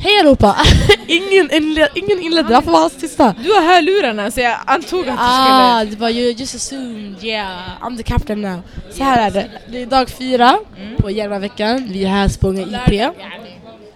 Hej 0.00 0.18
allihopa! 0.20 0.56
ingen, 1.06 1.50
inled, 1.54 1.88
ingen 1.94 2.20
inledde, 2.20 2.52
varför 2.54 2.70
var 2.70 2.80
alls 2.80 2.96
tysta? 3.00 3.34
Du 3.44 3.52
har 3.52 3.62
hörlurarna 3.62 4.30
så 4.30 4.40
jag 4.40 4.56
antog 4.66 5.00
att 5.00 5.06
du 5.06 5.12
Ah, 5.18 5.80
skulle... 5.80 5.90
det 5.94 6.00
var 6.00 6.08
you 6.10 6.32
just 6.32 6.54
assumed, 6.54 7.24
yeah, 7.24 7.48
I'm 7.80 7.96
the 7.96 8.02
captain 8.02 8.42
now. 8.42 8.60
Så 8.90 9.04
här 9.04 9.26
är 9.26 9.30
det, 9.30 9.50
det 9.68 9.82
är 9.82 9.86
dag 9.86 10.08
fyra 10.10 10.58
på 10.98 11.10
Järvaveckan, 11.10 11.88
vi 11.92 12.04
är 12.04 12.08
här 12.08 12.28
Spånga 12.28 12.62
IP. 12.62 12.92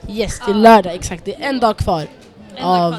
Yes, 0.08 0.40
det 0.46 0.52
är 0.52 0.54
lördag, 0.54 0.94
exakt, 0.94 1.24
det 1.24 1.34
är 1.34 1.48
en 1.48 1.60
dag 1.60 1.76
kvar. 1.76 2.06
Av, 2.60 2.96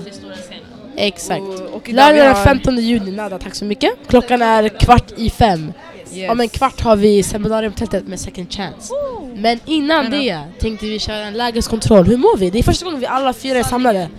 exakt. 0.96 1.42
Och, 1.42 1.76
och 1.76 1.90
idag 1.90 1.96
Lördag 1.96 2.14
vi 2.14 2.20
den 2.20 2.36
har- 2.36 2.44
15 2.44 2.78
juni, 2.78 3.12
nada, 3.12 3.40
tack 3.40 3.56
så 3.56 3.66
mycket. 3.66 3.92
Klockan 4.08 4.42
är 4.42 4.70
kvart 4.70 5.12
i 5.18 5.30
fem. 5.30 5.74
Yes. 6.16 6.32
Om 6.32 6.40
en 6.40 6.50
kvart 6.50 6.82
har 6.82 6.96
vi 6.96 7.24
seminariumtältet 7.24 8.08
med 8.08 8.20
second 8.20 8.52
chance. 8.54 8.94
Men 9.36 9.60
innan 9.66 10.10
det 10.12 10.44
tänkte 10.60 10.86
vi 10.86 11.00
köra 11.00 11.18
en 11.26 11.34
lägeskontroll. 11.34 12.06
Hur 12.06 12.18
mår 12.18 12.38
vi? 12.38 12.50
Det 12.50 12.60
är 12.60 12.64
första 12.64 12.86
gången 12.86 13.00
vi 13.00 13.06
alla 13.06 13.34
fyra 13.34 13.58
är 13.60 13.64
samlade. 13.64 14.10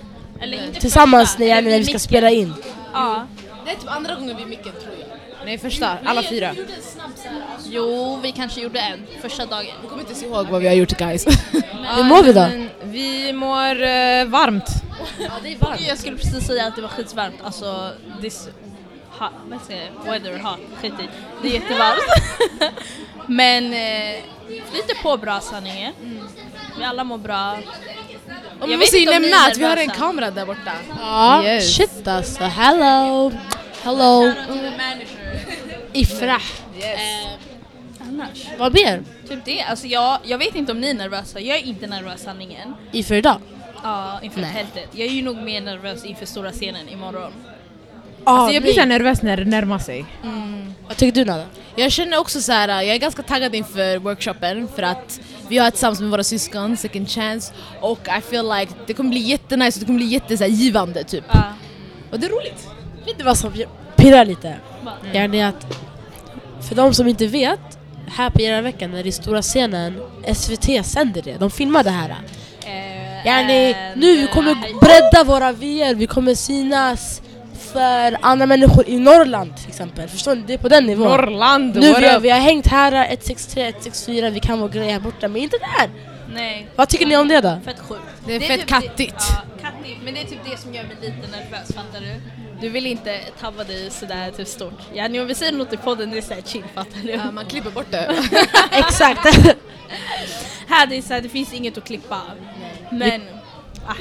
Eller 0.41 0.67
inte 0.67 0.81
Tillsammans 0.81 1.31
första, 1.31 1.45
när, 1.45 1.51
eller 1.57 1.63
när 1.63 1.71
vi 1.71 1.77
vid 1.79 1.85
ska 1.87 1.93
micken. 1.93 2.01
spela 2.01 2.31
in. 2.31 2.55
Ja. 2.93 3.27
Det 3.65 3.71
är 3.71 3.75
typ 3.75 3.91
andra 3.91 4.15
gången 4.15 4.37
vid 4.37 4.47
micken 4.47 4.73
tror 4.73 4.95
jag. 5.01 5.09
Nej 5.47 5.59
första, 5.59 5.99
alla 6.05 6.23
fyra. 6.23 6.55
Jo, 7.71 8.19
vi 8.23 8.33
kanske 8.33 8.61
gjorde 8.61 8.81
en 8.81 9.07
första 9.23 9.47
dagen. 9.47 9.67
Jag 9.83 9.91
kommer 9.91 10.03
inte 10.11 10.25
ihåg 10.25 10.47
vad 10.51 10.61
vi 10.61 10.67
har 10.69 10.75
gjort 10.75 10.99
guys. 10.99 11.27
Hur 11.97 12.05
mår 12.05 12.23
vi 12.23 12.33
då? 12.33 12.47
Vi 12.85 13.33
mår 13.33 13.83
eh, 13.83 14.25
varmt. 14.25 14.65
Ja, 15.21 15.31
det 15.43 15.53
är 15.53 15.59
varmt. 15.59 15.81
Jag 15.89 15.99
skulle 15.99 16.17
precis 16.17 16.47
säga 16.47 16.67
att 16.67 16.77
det 16.77 16.83
var 16.83 16.89
skitvarmt. 16.89 17.37
Alltså, 17.45 17.91
hot, 19.19 19.31
vad 19.49 19.61
säger 19.63 19.91
jag? 20.05 20.13
Weather 20.13 20.39
hot, 20.39 20.61
skit 20.81 20.93
i. 21.01 21.09
Det 21.43 21.49
är 21.49 21.53
jättevarmt. 21.61 22.03
Men 23.27 23.65
eh, 23.73 24.21
lite 24.73 24.95
på 25.03 25.17
bra 25.17 25.41
sanningen. 25.41 25.93
Vi 26.79 26.85
alla 26.85 27.05
mår 27.05 27.19
bra. 27.19 27.59
Och 28.61 28.69
Jag 28.71 28.79
måste 28.79 28.97
ju 28.97 29.11
nämna 29.11 29.37
att 29.37 29.57
vi 29.57 29.65
har 29.65 29.77
en 29.77 29.89
kamera 29.91 30.31
där 30.31 30.47
borta. 30.47 30.73
Ja, 31.01 31.45
Yes. 31.45 31.77
shit 31.77 32.09
alltså. 32.09 32.45
Hello! 32.45 33.33
Hello! 33.83 34.33
Ifrah. 35.93 36.43
Eh, 36.79 37.33
annars, 38.09 38.47
Vad 38.59 38.75
mer? 38.75 39.03
typ 39.29 39.45
det. 39.45 39.63
Alltså 39.63 39.87
jag, 39.87 40.19
jag 40.25 40.39
vet 40.39 40.55
inte 40.55 40.73
om 40.73 40.81
ni 40.81 40.91
är 40.91 40.95
nervösa. 40.95 41.41
Jag 41.41 41.59
är 41.59 41.63
inte 41.63 41.87
nervös 41.87 42.23
sanningen. 42.23 42.75
Ifrah 42.93 43.19
idag? 43.19 43.41
Ja, 43.83 44.21
inför 44.23 44.41
Nej. 44.41 44.53
tältet. 44.55 44.91
Jag 44.93 45.09
är 45.09 45.13
ju 45.13 45.23
nog 45.23 45.37
mer 45.37 45.61
nervös 45.61 46.05
inför 46.05 46.27
stora 46.27 46.51
scenen 46.53 46.89
imorgon. 46.89 47.33
Alltså 48.25 48.55
jag 48.55 48.63
blir 48.63 48.73
så 48.73 48.85
nervös 48.85 49.23
när 49.23 49.37
det 49.37 49.45
närmar 49.45 49.79
sig. 49.79 50.05
Vad 50.89 50.97
tycker 50.97 51.13
du 51.13 51.25
Nada? 51.25 51.45
Jag 51.77 51.93
känner 51.93 52.19
också 52.19 52.41
så 52.41 52.53
här, 52.53 52.69
jag 52.69 52.95
är 52.95 52.99
ganska 52.99 53.23
taggad 53.23 53.55
inför 53.55 53.99
workshopen 53.99 54.69
för 54.69 54.83
att 54.83 55.21
vi 55.49 55.59
har 55.59 55.71
tillsammans 55.71 56.01
med 56.01 56.11
våra 56.11 56.25
syskon, 56.25 56.77
second 56.77 57.09
chance 57.09 57.53
och 57.81 58.09
I 58.19 58.21
feel 58.21 58.49
like 58.59 58.73
det 58.87 58.95
kommer 58.95 59.11
bli 59.11 59.21
jättenice 59.21 59.77
och 59.77 59.81
det 59.81 59.87
kommer 59.87 59.99
bli 59.99 60.07
jätte 60.07 60.37
så 60.37 60.45
här, 60.45 60.51
givande 60.51 61.05
typ. 61.05 61.25
Ja. 61.33 61.43
Och 62.11 62.21
det 62.21 62.27
är 62.27 62.31
roligt. 62.31 62.69
Vet 63.07 63.19
du 63.19 63.25
vad 63.25 63.39
som 63.39 63.53
pirrar 63.97 64.25
lite? 64.25 64.57
Ja, 65.13 65.29
det 65.29 65.41
är 65.41 65.47
att 65.49 65.79
för 66.69 66.75
de 66.75 66.95
som 66.95 67.09
inte 67.09 67.27
vet, 67.27 67.79
här 68.07 68.31
på 68.31 68.41
era 68.41 68.61
veckan 68.61 68.91
när 68.91 69.03
det 69.03 69.09
är 69.09 69.13
stora 69.13 69.43
scenen, 69.43 70.01
SVT 70.35 70.87
sänder 70.87 71.23
det, 71.23 71.37
de 71.37 71.51
filmar 71.51 71.85
det 71.85 71.91
här. 71.91 72.11
Eh, 72.67 73.27
Yani, 73.27 73.75
nu 73.97 74.17
vi 74.17 74.23
eh, 74.23 74.31
kommer 74.31 74.55
bredda 74.81 75.25
våra 75.25 75.53
VR, 75.53 75.95
vi 75.95 76.07
kommer 76.07 76.35
synas 76.35 77.23
för 77.75 78.19
andra 78.21 78.47
människor 78.47 78.89
i 78.89 78.99
Norrland 78.99 79.57
till 79.57 79.69
exempel. 79.69 80.09
Förstår 80.09 80.35
ni? 80.35 80.43
Det 80.47 80.55
är 80.55 80.59
på 80.59 80.69
den 80.69 80.85
nivån. 80.87 81.09
Norrland, 81.09 81.75
nu 81.77 81.81
vi 82.01 82.09
har, 82.09 82.21
vi 82.21 82.31
har 82.31 82.39
hängt 82.39 82.67
här, 82.67 82.93
163, 82.93 83.63
164, 83.65 84.31
vi 84.31 84.41
kan 84.41 84.61
vara 84.61 84.71
grejer 84.71 84.93
här 84.93 85.01
borta, 85.01 85.29
men 85.29 85.43
inte 85.43 85.57
där. 85.59 85.91
Nej, 86.35 86.69
Vad 86.77 86.89
tycker 86.89 87.07
ni 87.07 87.17
om 87.17 87.29
det 87.29 87.41
då? 87.41 87.59
fett 87.65 87.81
sjukt. 87.81 88.01
Det 88.27 88.35
är 88.35 88.41
typ 88.41 88.49
fett 88.49 88.67
kattigt. 88.67 89.19
Det, 89.19 89.25
ja, 89.63 89.69
kattigt. 89.71 89.99
Men 90.05 90.15
det 90.15 90.21
är 90.21 90.25
typ 90.25 90.39
det 90.51 90.59
som 90.59 90.75
gör 90.75 90.83
mig 90.83 90.97
lite 91.01 91.17
nervös, 91.17 91.75
fattar 91.75 92.01
du? 92.01 92.21
Du 92.61 92.69
vill 92.69 92.87
inte 92.87 93.21
tabba 93.41 93.65
dig 93.65 93.91
sådär 93.91 94.31
typ 94.37 94.49
stort. 94.49 94.81
Ja, 94.95 95.07
om 95.07 95.27
vi 95.27 95.35
säger 95.35 95.53
något 95.53 95.73
i 95.73 95.77
podden, 95.77 96.11
det 96.11 96.19
är 96.19 96.23
såhär 96.23 96.43
chill, 96.43 96.65
fattar 96.75 97.01
du? 97.03 97.11
Ja, 97.11 97.31
man 97.33 97.47
klipper 97.47 97.71
bort 97.71 97.91
det. 97.91 98.11
Exakt. 98.73 99.27
Här 100.69 100.87
det 100.87 100.97
är 100.97 101.03
såhär, 101.03 101.21
det 101.21 101.29
finns 101.29 101.53
inget 101.53 101.79
att 101.79 101.85
klippa. 101.85 102.21
Men 102.91 103.21
ah, 103.89 103.95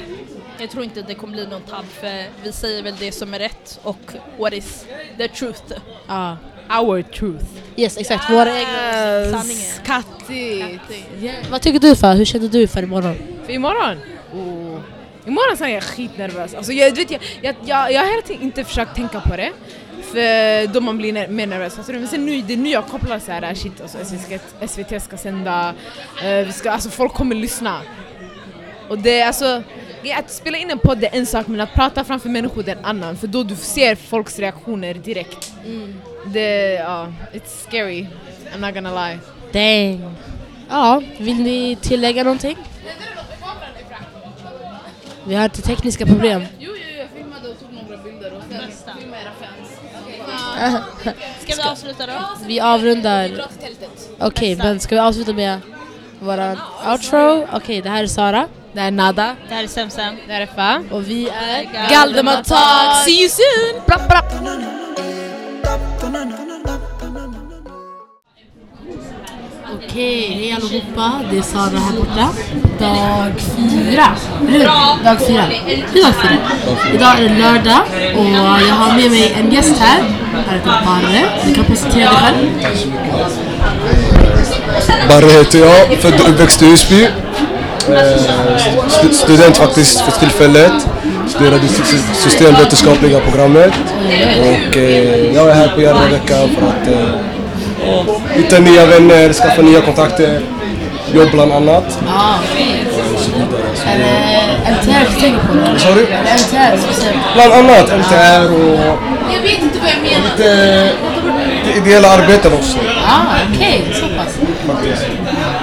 jag 0.58 0.70
tror 0.70 0.84
inte 0.84 1.02
det 1.02 1.14
kommer 1.14 1.32
bli 1.32 1.46
någon 1.46 1.62
tabb 1.62 1.84
för 2.00 2.24
vi 2.42 2.52
säger 2.52 2.82
väl 2.82 2.94
det 2.98 3.12
som 3.12 3.34
är 3.34 3.38
rätt 3.38 3.80
och 3.82 4.12
what 4.38 4.52
is 4.52 4.86
the 5.18 5.28
truth. 5.28 5.62
ja. 6.08 6.36
Our 6.70 7.02
truth. 7.02 7.44
Yes, 7.76 7.96
exakt. 7.98 8.30
Våra 8.30 8.58
egna. 8.58 9.40
Sanningen. 9.40 9.72
Kattigt. 9.84 11.50
Vad 11.50 11.62
tycker 11.62 11.78
du 11.78 11.96
för? 11.96 12.14
Hur 12.14 12.24
känner 12.24 12.48
du 12.48 12.66
för 12.66 12.82
imorgon? 12.82 13.16
För 13.46 13.52
imorgon? 13.52 13.98
Oh. 14.32 14.80
Imorgon 15.26 15.56
så 15.56 15.64
är 15.64 15.68
jag 15.68 15.82
skitnervös. 15.82 16.54
Alltså 16.54 16.72
jag, 16.72 16.96
vet, 16.96 17.10
jag, 17.10 17.20
jag, 17.40 17.56
jag, 17.64 17.92
jag 17.92 18.00
har 18.00 18.10
hela 18.10 18.22
tiden 18.22 18.42
inte 18.42 18.64
försökt 18.64 18.94
tänka 18.94 19.20
på 19.20 19.36
det. 19.36 19.52
För 20.02 20.66
då 20.66 20.80
man 20.80 20.98
blir 20.98 21.12
ner, 21.12 21.28
mer 21.28 21.46
nervös. 21.46 21.78
Alltså, 21.78 21.92
men 21.92 22.08
sen 22.08 22.26
nu, 22.26 22.42
det 22.42 22.52
är 22.52 22.56
nu 22.56 22.70
jag 22.70 22.86
kopplar 22.86 23.18
så 23.18 23.32
här, 23.32 23.54
shit 23.54 23.80
alltså, 23.80 23.98
SVT, 24.04 24.70
SVT 24.70 25.02
ska 25.02 25.16
sända, 25.16 25.74
eh, 26.22 26.46
vi 26.46 26.52
ska, 26.52 26.70
alltså 26.70 26.90
folk 26.90 27.12
kommer 27.12 27.34
lyssna. 27.34 27.80
Och 28.88 28.98
det 28.98 29.20
är 29.20 29.26
alltså, 29.26 29.62
att 30.18 30.30
spela 30.30 30.58
in 30.58 30.70
en 30.70 30.78
podd 30.78 31.04
är 31.04 31.08
en 31.12 31.26
sak 31.26 31.46
men 31.46 31.60
att 31.60 31.74
prata 31.74 32.04
framför 32.04 32.28
människor 32.28 32.62
det 32.62 32.72
är 32.72 32.76
en 32.76 32.84
annan. 32.84 33.16
För 33.16 33.26
då 33.26 33.42
du 33.42 33.56
ser 33.56 33.94
folks 33.94 34.38
reaktioner 34.38 34.94
direkt. 34.94 35.52
Det, 36.26 36.74
ja, 36.74 37.12
it's 37.32 37.66
scary. 37.68 38.06
I'm 38.54 38.60
not 38.60 38.74
gonna 38.74 39.06
lie. 39.08 39.18
Dang. 39.52 40.14
Ja, 40.70 41.02
vill 41.18 41.42
ni 41.42 41.76
tillägga 41.80 42.24
någonting? 42.24 42.56
Vi 45.26 45.34
har 45.34 45.42
lite 45.44 45.62
tekniska 45.62 46.06
problem. 46.06 46.42
Jo, 46.58 46.70
jo, 46.74 46.98
jag 46.98 47.08
filmade 47.10 47.48
och 47.48 47.60
tog 47.60 47.72
några 47.72 48.02
bilder 48.02 48.32
och 48.36 48.42
sen 48.50 48.66
Bästa. 48.66 48.92
filmade 49.00 49.22
era 49.22 49.32
fans. 49.40 51.14
Ska 51.42 51.54
vi 51.62 51.68
avsluta 51.70 52.06
då? 52.06 52.12
Vi 52.46 52.60
avrundar. 52.60 53.30
Okej, 54.20 54.56
men 54.56 54.80
ska 54.80 54.94
vi 54.94 55.00
avsluta 55.00 55.32
med 55.32 55.60
våran 56.20 56.58
outro? 56.90 57.46
Okej, 57.52 57.82
det 57.82 57.88
här 57.88 58.02
är 58.02 58.06
Sara. 58.06 58.48
Det 58.74 58.80
är 58.80 58.90
Nada. 58.90 59.36
Det 59.48 59.54
här 59.54 59.64
är 59.64 59.68
Semsem. 59.68 60.14
Det 60.26 60.32
här 60.32 60.40
är 60.40 60.46
Fa. 60.46 60.82
Och 60.90 61.08
vi 61.08 61.28
är... 61.28 61.90
Galdemar 61.90 62.42
Talk. 62.42 63.04
See 63.04 63.20
you 63.20 63.28
soon! 63.28 63.82
Brapp, 63.86 64.08
brapp. 64.08 64.32
Okej, 69.74 70.34
hej 70.34 70.52
allihopa. 70.52 71.12
Det 71.30 71.38
är 71.38 71.42
Sara 71.42 71.78
här 71.78 71.96
borta. 71.96 72.28
Dag 72.78 73.32
fyra. 73.56 74.06
Eller 74.48 74.58
hur? 74.58 75.04
Dag 75.04 75.20
fyra. 75.26 75.44
Det 75.66 75.98
är 75.98 76.02
dag 76.02 76.14
fyra. 76.22 76.38
Idag 76.94 77.18
är 77.18 77.28
det 77.28 77.38
lördag 77.38 77.80
och 78.16 78.26
jag 78.68 78.74
har 78.74 78.96
med 78.96 79.10
mig 79.10 79.32
en 79.38 79.52
gäst 79.52 79.78
här. 79.78 80.02
Han 80.46 80.54
heter 80.54 80.84
Barre. 80.86 81.24
Du 81.46 81.54
kan 81.54 81.64
presentera 81.64 82.10
dig 82.10 82.18
själv. 82.18 82.36
Barre 85.08 85.30
heter 85.30 85.58
jag, 85.58 85.98
född 85.98 86.20
och 86.20 86.28
uppväxt 86.28 86.62
i 86.62 86.66
Husby. 86.66 87.08
Eh, 87.88 88.18
stu- 88.88 89.12
Student 89.12 89.56
faktiskt 89.56 90.00
för 90.00 90.12
tillfället. 90.20 90.72
Studerade 91.28 91.68
sy- 91.68 91.98
systemvetenskapliga 92.14 93.20
programmet. 93.20 93.72
Och 94.40 94.76
eh, 94.76 95.34
jag 95.34 95.50
är 95.50 95.54
här 95.54 95.68
på 95.68 95.80
Järvaveckan 95.80 96.48
för 96.58 96.66
att 96.66 96.88
eh, 96.88 98.36
hitta 98.36 98.58
nya 98.58 98.86
vänner, 98.86 99.32
skaffa 99.32 99.62
nya 99.62 99.80
kontakter. 99.80 100.40
Jobb 101.14 101.28
bland 101.32 101.52
annat. 101.52 101.98
Så, 103.74 103.88
är 103.88 103.98
det 103.98 104.70
MTR 104.70 105.14
du 105.14 105.20
tänker 105.20 105.38
på? 105.40 105.70
Vad 105.72 105.80
sa 105.80 105.88
du? 105.94 106.00
MTR. 106.02 106.78
Bland 107.34 107.52
annat 107.52 107.90
MTR 107.98 108.52
och 108.54 108.78
Jag 109.34 109.42
vet 109.42 109.62
inte 109.62 109.78
vad 109.78 109.90
jag 109.90 110.02
menar. 110.02 110.36
lite 111.66 111.78
ideella 111.78 112.08
arbeten 112.10 112.52
också. 112.52 112.78
Ah, 113.06 113.20
okej. 113.54 113.82
Faktiskt. 113.86 114.03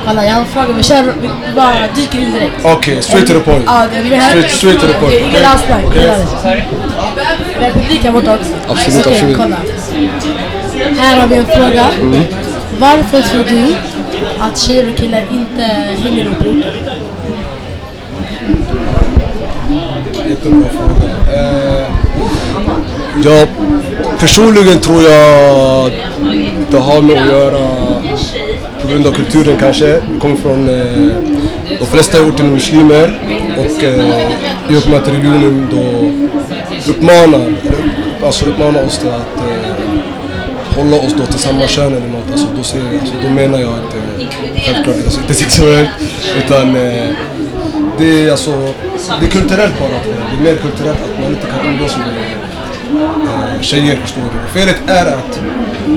Kolla, 0.05 0.25
jag 0.25 0.33
har 0.33 0.41
en 0.41 0.47
fråga. 0.47 0.73
Vi 0.77 0.83
kör, 0.83 1.03
vi 1.21 1.29
bara 1.55 1.87
dyker 1.95 2.19
in 2.19 2.31
direkt. 2.33 2.55
Okej, 2.63 3.01
straight 3.01 3.27
to 3.27 3.33
the 3.33 3.39
point. 3.39 3.63
Ja, 3.65 3.87
det 3.91 3.97
är 3.97 4.19
här. 4.19 4.29
Straight, 4.29 4.51
straight 4.51 4.79
to 4.81 4.87
the 4.87 4.93
point. 4.93 5.13
Okej, 5.13 5.25
ingen 5.29 5.45
avsnack. 5.45 5.85
Okay. 5.85 6.01
Vi 6.01 6.07
har 6.07 8.03
här 8.03 8.11
borta 8.11 8.33
också. 8.33 8.51
Absolut, 8.67 9.05
Okej, 9.05 9.13
absolut. 9.13 9.37
kolla. 9.37 9.57
Här 11.01 11.19
har 11.19 11.27
vi 11.27 11.35
en 11.35 11.45
fråga. 11.45 11.85
Varför 12.79 13.21
tror 13.21 13.43
du 13.43 13.75
att 14.39 14.57
tjejer 14.57 14.89
och 14.89 14.97
killar 14.97 15.23
inte 15.31 15.63
hänger 16.03 16.25
ihop 16.25 16.39
orten? 16.39 16.63
Jättebra 20.29 20.69
fråga. 20.69 21.11
Eh, 21.33 21.85
ja, 23.25 23.45
personligen 24.19 24.79
tror 24.79 25.01
jag 25.03 25.91
det 26.69 26.77
har 26.77 27.01
med 27.01 27.21
att 27.21 27.27
göra 27.27 27.80
grund 28.91 29.07
av 29.07 29.11
kulturen 29.11 29.57
kanske. 29.59 30.01
Vi 30.13 30.19
kommer 30.19 30.35
från, 30.35 30.69
eh, 30.69 30.85
de 31.79 31.85
flesta 31.85 32.17
är 32.17 32.29
orten 32.29 32.53
muslimer 32.53 33.19
och 33.57 33.83
eh, 33.83 34.31
i 34.69 34.75
och 34.77 34.89
med 34.89 34.99
att 34.99 35.07
religionen 35.07 35.67
då 35.71 36.11
uppmanar, 36.91 37.53
alltså 38.25 38.45
uppmanar 38.45 38.83
oss 38.83 38.97
till 38.97 39.09
att 39.09 39.37
eh, 39.37 39.71
hålla 40.75 40.97
oss 40.97 41.13
då 41.17 41.25
till 41.25 41.39
samma 41.39 41.67
kön 41.67 41.93
eller 41.93 42.07
något. 42.07 42.31
Alltså, 42.31 42.47
då, 42.57 42.63
ser, 42.63 42.79
alltså, 42.99 43.13
då 43.23 43.29
menar 43.29 43.59
jag 43.59 43.69
att 43.73 43.95
eh, 43.95 44.27
självklart 44.65 44.95
alltså, 44.95 45.19
inte 45.21 45.33
sexuellt 45.33 45.89
utan 46.45 46.75
eh, 46.75 47.09
det 47.97 48.25
är 48.25 48.31
alltså, 48.31 48.73
det 49.19 49.25
är 49.25 49.29
kulturellt 49.29 49.79
bara. 49.79 49.89
Det 49.89 50.37
är 50.39 50.53
mer 50.53 50.61
kulturellt 50.61 50.99
att 51.03 51.19
man 51.21 51.29
inte 51.29 51.47
kan 51.47 51.73
umgås 51.73 51.97
med 51.97 52.07
eh, 53.55 53.61
tjejer, 53.61 53.95
förstår 53.95 54.21
du. 54.21 54.59
Felet 54.59 54.77
är 54.87 55.05
att, 55.05 55.41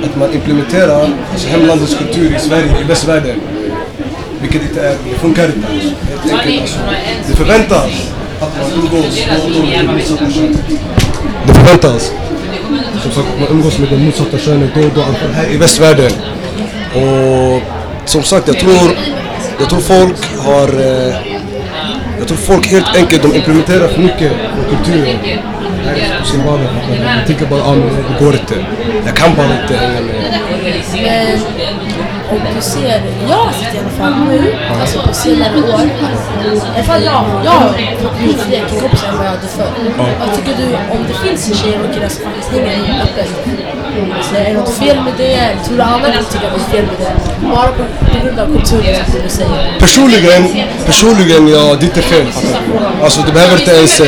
att 0.05 0.17
man 0.17 0.33
implementerar 0.35 1.11
alltså, 1.33 1.49
hemlandets 1.49 1.95
kultur 1.95 2.37
i 2.37 2.39
Sverige, 2.39 2.81
i 2.81 2.85
västvärlden. 2.85 3.41
Vilket 4.41 4.63
inte 4.63 4.81
är, 4.81 4.97
det 5.11 5.19
funkar 5.19 5.47
inte 5.47 5.69
alls. 5.69 5.85
Helt 6.11 6.47
enkelt 6.47 6.61
alltså. 6.61 6.79
Det 7.29 7.37
förväntas 7.37 7.91
att 8.41 8.57
man 8.61 8.73
umgås 8.81 9.27
med 9.27 9.79
det 9.79 9.93
motsatta 9.93 10.31
könet. 10.31 10.61
Det 11.47 11.55
förväntas. 11.55 12.13
Som 13.03 13.13
sagt, 13.13 13.27
att 13.35 13.41
man 13.41 13.49
umgås 13.49 13.79
med 13.79 13.89
det 13.89 13.99
motsatta 13.99 14.39
könet 14.39 14.71
då 14.75 14.81
och 14.81 14.91
då, 14.95 15.03
här 15.35 15.51
i 15.51 15.57
västvärlden. 15.57 16.13
Och 16.95 17.63
som 18.05 18.23
sagt, 18.23 18.49
jag 18.49 18.59
tror, 18.59 18.97
jag 19.59 19.69
tror 19.69 19.81
folk 19.81 20.17
har... 20.39 20.69
Eh, 20.69 21.15
jag 22.19 22.29
tror 22.29 22.39
folk 22.39 22.67
helt 22.67 22.97
enkelt, 22.97 23.23
de 23.23 23.35
implementerar 23.35 23.89
för 23.89 24.01
mycket 24.01 24.33
på 24.33 24.77
kulturen. 24.77 25.19
Vardag. 25.85 26.69
De 27.01 27.27
tänker 27.27 27.47
bara, 27.47 27.75
men 27.75 27.81
det 27.81 28.25
går 28.25 28.35
inte. 28.35 28.55
Jag 29.07 29.17
kan 29.17 29.35
bara 29.37 29.61
inte 29.63 29.77
hänga 29.77 30.01
med. 30.01 30.15
Men 31.03 31.41
om 32.31 32.41
du 32.57 32.63
ser, 32.63 33.03
jag 33.29 33.37
har 33.37 33.53
sett 33.53 33.75
i 33.75 33.79
alla 33.79 33.89
fall 33.89 34.15
nu, 34.29 34.55
alltså 34.81 35.03
på 35.03 35.15
senare 35.15 35.57
år, 35.59 35.81
i 35.81 35.89
alla 36.75 36.85
fall 36.85 37.03
jag, 37.03 37.25
jag 37.45 37.51
har 37.51 37.71
mycket 38.23 38.41
fler 38.41 38.69
killkompisar 38.69 39.09
än 39.09 39.17
vad 39.17 39.27
jag 39.27 39.31
hade 39.31 39.47
förr. 39.47 39.71
Vad 40.21 40.37
tycker 40.37 40.57
du 40.59 40.67
om 40.97 41.05
det 41.09 41.29
finns 41.29 41.63
tjejer 41.63 41.81
och 41.89 41.95
killar 41.95 42.09
som 42.09 42.25
faktiskt 42.25 42.53
hänger 42.53 43.03
öppet? 43.03 43.31
Är 44.37 44.45
det 44.45 44.53
något 44.53 44.75
fel 44.75 44.97
med 45.05 45.13
det? 45.17 45.65
Tror 45.67 45.77
du 45.77 45.83
andra 45.83 46.09
tycker 46.09 46.47
att 46.47 46.55
det 46.55 46.77
är 46.79 46.83
fel 46.83 46.87
med 46.87 46.95
det? 46.99 47.24
Bara 47.43 47.69
på, 47.79 47.85
grund 48.25 48.39
av 48.39 48.47
kulturen 48.47 49.05
som 49.11 49.21
du 49.23 49.29
säger. 49.29 49.79
Personligen, 49.81 50.43
personligen 50.87 51.49
ja, 51.49 51.77
det 51.79 51.85
är 51.85 51.91
inte 51.93 52.03
fel. 52.03 52.27
du? 52.27 53.05
Alltså 53.05 53.23
det 53.27 53.33
behöver 53.33 53.57
inte 53.61 53.71
ens, 53.71 54.01
eh, 54.01 54.07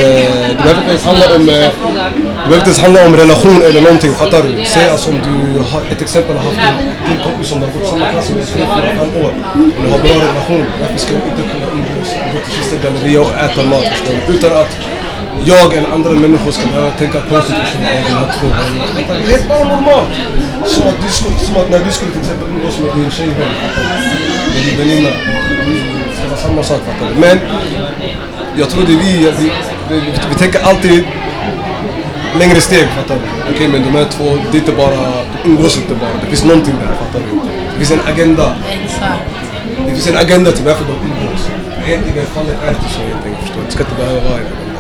det 0.49 0.63
behöver 0.63 0.81
inte 0.81 0.91
ens 0.91 1.05
handla 1.05 1.27
om, 1.37 1.49
eh, 1.49 1.55
det 1.55 2.49
behöver 2.49 2.57
inte 2.57 2.71
ens 2.73 2.81
handla 2.81 3.07
om 3.07 3.17
relation 3.17 3.63
eller 3.63 3.81
någonting, 3.81 4.13
fattar 4.13 4.43
du? 4.43 4.65
Säg 4.65 4.91
alltså 4.91 5.11
om 5.11 5.19
du 5.29 5.59
har 5.71 5.81
ett 5.93 6.03
exempel 6.03 6.37
har 6.37 6.45
haft 6.45 6.59
en 6.69 6.77
din 7.09 7.19
kompis 7.25 7.49
som 7.49 7.61
du 7.61 7.67
har 7.67 7.73
gått 7.73 7.83
i 7.83 7.87
samma 7.87 8.07
klass 8.13 8.31
med 8.31 8.43
i 8.43 8.47
tre, 8.47 8.63
fyra, 8.75 8.91
fem 8.99 9.11
år 9.25 9.33
och 9.77 9.83
ni 9.85 9.91
har 9.91 9.99
bra 9.99 10.15
relation. 10.29 10.65
Varför 10.81 10.99
ska 10.99 11.11
du 11.11 11.31
inte 11.31 11.43
kunna 11.53 11.67
umgås 11.73 12.11
gå 12.33 12.39
till 12.45 12.53
Kista 12.57 12.77
galleria 12.85 13.21
och 13.21 13.33
äta 13.45 13.63
mat 13.63 13.85
förstår 13.85 14.15
du? 14.27 14.35
Utan 14.35 14.53
att 14.63 14.73
jag 15.45 15.75
eller 15.75 15.91
andra 15.91 16.11
människor 16.11 16.51
ska 16.51 16.67
behöva 16.67 16.91
tänka 16.91 17.21
konstigt 17.21 17.57
och 17.57 17.79
den 17.79 17.85
här 17.85 18.33
du? 18.43 19.29
Det 19.29 19.35
är 19.35 19.49
bara 19.49 19.65
normalt. 19.65 20.09
Som 20.65 20.89
att, 20.89 21.03
du 21.07 21.09
skulle, 21.13 21.39
som 21.39 21.57
att 21.57 21.71
när 21.71 21.85
du 21.85 21.93
skulle 21.93 22.11
till 22.11 22.21
exempel 22.21 22.49
umgås 22.49 22.79
med 22.79 22.91
din 22.97 23.11
tjejvän, 23.11 23.53
med 24.55 24.63
din 24.67 24.79
väninna. 24.79 25.09
Det 25.09 26.17
ska 26.17 26.29
vara 26.29 26.41
samma 26.41 26.63
sak 26.63 26.81
fattar 26.87 27.15
du. 27.15 27.21
Men 27.21 27.39
jag 28.57 28.71
tror 28.71 28.83
det 28.87 28.93
är 28.93 28.97
vi, 28.97 29.33
vi, 29.39 29.51
vi, 29.89 30.13
vi 30.29 30.35
tänker 30.35 30.61
alltid 30.63 31.05
längre 32.39 32.61
steg 32.61 32.89
fattar 32.89 33.15
du. 33.15 33.55
Okej 33.55 33.69
men 33.69 33.83
de 33.83 33.91
här 33.99 34.05
två, 34.05 34.25
det 34.51 34.57
är 34.59 34.61
inte 34.61 34.73
bara, 34.73 34.97
de 35.43 35.51
umgås 35.51 35.77
inte 35.77 35.95
bara. 35.95 36.15
Det 36.21 36.27
finns 36.27 36.45
någonting 36.45 36.75
där 36.81 36.95
fattar 36.95 37.21
du. 37.27 37.41
Det 37.73 37.77
finns 37.77 37.91
en 37.91 38.13
agenda. 38.13 38.55
Det 39.87 39.91
finns 39.91 40.09
en 40.09 40.17
agenda 40.17 40.53
till 40.53 40.65
varför 40.65 40.85
de 40.85 40.93
umgås. 40.93 41.51
Egentligen 41.87 42.27
fallet 42.27 42.57
är 42.65 42.69
inte 42.69 42.89
så 42.97 43.01
helt 43.01 43.25
enkelt 43.27 43.43
förstår 43.43 43.61
du. 43.61 43.67
Det 43.67 43.73
ska 43.73 43.83
inte 43.85 43.97
behöva 43.97 44.21
vara 44.29 44.39
en 44.39 44.76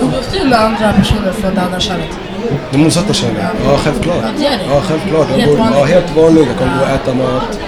Umgås 0.00 0.26
du 0.32 0.44
med 0.48 0.60
andra 0.60 0.92
personer 0.92 1.32
från 1.32 1.54
det 1.54 1.60
andra 1.62 1.80
könet? 1.80 2.08
Det 2.70 2.78
motsatta 2.78 3.12
könet? 3.12 3.36
Ja 3.64 3.78
självklart. 3.84 4.16
Ja. 4.38 4.50
Ja 4.70 4.80
självklart. 4.88 5.26
Helt 5.30 5.46
går, 5.46 5.58
ja, 5.78 5.84
helt 5.84 6.16
vanligt. 6.16 6.46
Jag 6.48 6.58
kan 6.58 6.78
gå 6.78 6.84
och 6.84 6.90
äta 6.90 7.14
mat. 7.14 7.58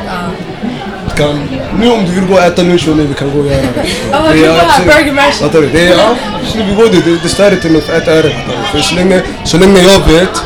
Vi 1.04 1.18
Kan, 1.18 1.48
nu 1.80 1.90
om 1.90 2.04
du 2.04 2.12
vill 2.12 2.26
gå 2.26 2.34
och 2.34 2.40
äta 2.40 2.62
lunch 2.62 2.88
med 2.88 2.96
mig, 2.96 3.06
vi 3.06 3.14
kan 3.14 3.30
gå 3.30 3.38
och 3.40 3.46
göra 3.46 3.56
det. 3.60 3.84
Ja, 4.12 4.18
Det 4.32 4.44
är 4.44 4.60
absolut- 4.60 5.52
Burger? 5.52 5.68
Det 5.72 5.88
är, 5.88 5.98
ja, 5.98 6.14
så 6.46 6.58
vi 6.58 6.74
går 6.74 6.88
dit. 6.88 7.04
Det, 7.04 7.18
det 7.22 7.28
stör 7.28 7.52
inte 7.52 7.68
mig 7.70 7.80
för 7.80 7.96
ett 7.96 8.08
öre. 8.08 8.32
För 8.72 8.78
så 8.78 8.94
länge, 8.94 9.22
så 9.44 9.58
länge 9.58 9.80
jag 9.80 10.00
vet 10.14 10.42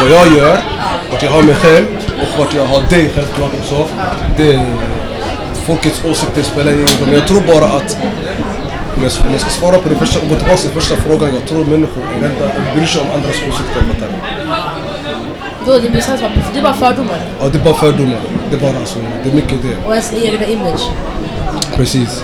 vad 0.00 0.10
jag 0.10 0.36
gör, 0.36 0.58
vart 1.12 1.22
jag 1.22 1.30
har 1.30 1.42
mig 1.42 1.54
själv 1.54 1.86
och 2.22 2.38
vart 2.38 2.54
jag 2.54 2.66
har 2.66 2.80
dig 2.90 3.10
självklart 3.14 3.50
också. 3.60 3.88
Det, 4.36 4.60
folkets 5.66 6.04
åsikter 6.04 6.42
spelar 6.42 6.72
ingen 6.72 6.86
roll. 6.86 7.12
Jag 7.14 7.26
tror 7.26 7.40
bara 7.40 7.64
att 7.66 7.96
om 8.96 9.02
jag, 9.02 9.40
ska 9.40 9.50
svara 9.50 9.78
på 9.78 9.88
det 9.88 9.94
första 9.94 10.20
gå 10.20 10.34
tillbaka 10.34 10.56
till 10.56 10.70
första 10.70 10.96
frågan. 10.96 11.34
Jag 11.34 11.48
tror 11.48 11.64
människor 11.64 12.02
är 12.16 12.20
rädda 12.20 12.44
och 12.44 12.76
bryr 12.76 12.86
sig 12.86 13.00
om 13.00 13.10
andras 13.14 13.34
åsikter. 13.48 13.82
Då 15.66 15.78
det 15.78 15.90
blir 15.90 16.00
sant, 16.00 16.20
det 16.52 16.58
är 16.58 16.62
bara 16.62 16.74
fördomar. 16.74 17.20
Ja, 17.40 17.48
det 17.48 17.58
är 17.58 17.64
bara 17.64 17.74
fördomar. 17.74 18.18
Det 18.50 18.56
är 18.56 18.60
bara 18.60 18.78
alltså, 18.78 18.98
det 19.24 19.30
är 19.30 19.34
mycket 19.34 19.62
det. 19.62 19.86
Och 19.86 19.92
ens 19.92 20.12
egen 20.12 20.50
image. 20.50 20.90
Precis. 21.76 22.22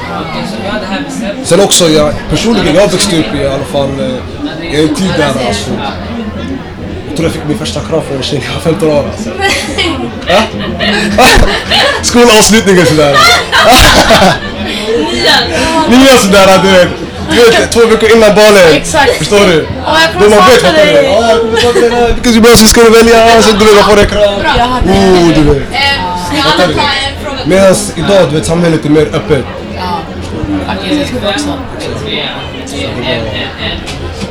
Sen 1.45 1.61
också, 1.61 1.89
jag, 1.89 2.15
personligen, 2.31 2.75
jag 2.75 2.89
växte 2.89 3.19
upp 3.19 3.35
i 3.35 3.47
alla 3.47 3.65
fall 3.65 3.91
eh, 4.01 4.75
i 4.75 4.89
en 4.89 4.95
tid 4.95 5.13
där 5.17 5.47
alltså. 5.47 5.71
Jag 7.09 7.17
tror 7.17 7.27
jag 7.27 7.33
fick 7.33 7.49
min 7.49 7.59
första 7.59 7.81
kram 7.81 8.03
från 8.03 8.17
en 8.17 8.23
tjej 8.23 8.43
jag 8.47 8.55
var 8.55 8.61
15 8.61 8.89
år 8.89 9.05
alltså. 9.05 9.31
Skolavslutningen 12.03 12.87
sådär. 12.87 13.17
Nian 15.89 16.19
sådär, 16.19 16.61
du 16.63 16.71
vet. 16.71 16.89
Du 17.31 17.37
vet, 17.37 17.73
två 17.73 17.87
veckor 17.87 18.11
innan 18.17 18.35
balen. 18.35 18.73
Exakt. 18.73 19.17
Förstår 19.19 19.39
du? 19.39 19.67
Ja, 19.87 19.97
jag 20.01 20.13
kommer 20.13 20.73
du? 20.73 20.93
dig. 20.93 21.05
Ja, 21.05 21.31
jag 21.31 21.41
kommer 21.41 21.61
sakna 21.61 21.81
dig. 21.81 22.13
Vilken 22.15 22.33
gymnasium 22.33 22.69
ska 22.69 22.81
du 22.83 22.91
välja? 22.91 23.43
Så 23.43 23.53
du 23.53 23.65
vet, 23.65 23.77
jag 23.77 23.85
får 23.91 23.99
en 24.01 24.07
kram. 24.07 24.35
Oh, 24.85 25.29
du 25.35 25.43
vet. 25.43 25.63
Fattar 26.45 26.69
du? 26.69 26.75
Medan 27.47 27.77
idag, 27.97 28.29
du 28.29 28.35
vet, 28.37 28.47
samhället 28.47 28.85
är 28.85 28.89
mer 28.89 29.07
öppet. 29.15 29.45
Faktiskt, 30.67 31.11
tror 31.11 31.29
också. 31.29 31.59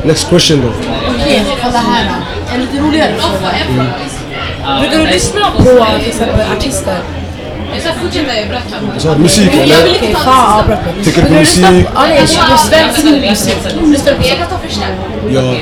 Next 0.04 0.30
question 0.30 0.62
då. 0.62 0.68
Okej, 1.16 1.46
kolla 1.64 1.78
här 1.78 2.04
då. 2.10 2.54
En 2.54 2.62
lite 2.62 2.78
roligare 2.78 3.14
fråga. 3.20 4.80
Brukar 4.80 4.98
du 4.98 5.06
lyssna 5.06 5.52
på 5.58 5.64
till 6.00 6.10
exempel 6.10 6.46
artister? 6.58 6.98
Så, 8.98 9.18
musik 9.18 9.54
eller? 9.54 9.76
Okej, 9.98 10.16
fan 10.24 10.60
avbrott 10.60 10.86
mig. 10.86 11.04
Tycker 11.04 11.22
du 11.22 11.28
på 11.28 11.34
musik? 11.34 11.66
Ja, 11.96 12.06
nej, 12.10 12.22
på 12.22 12.58
svensk 12.58 13.04
musik. 13.04 13.58
Ja. 15.30 15.56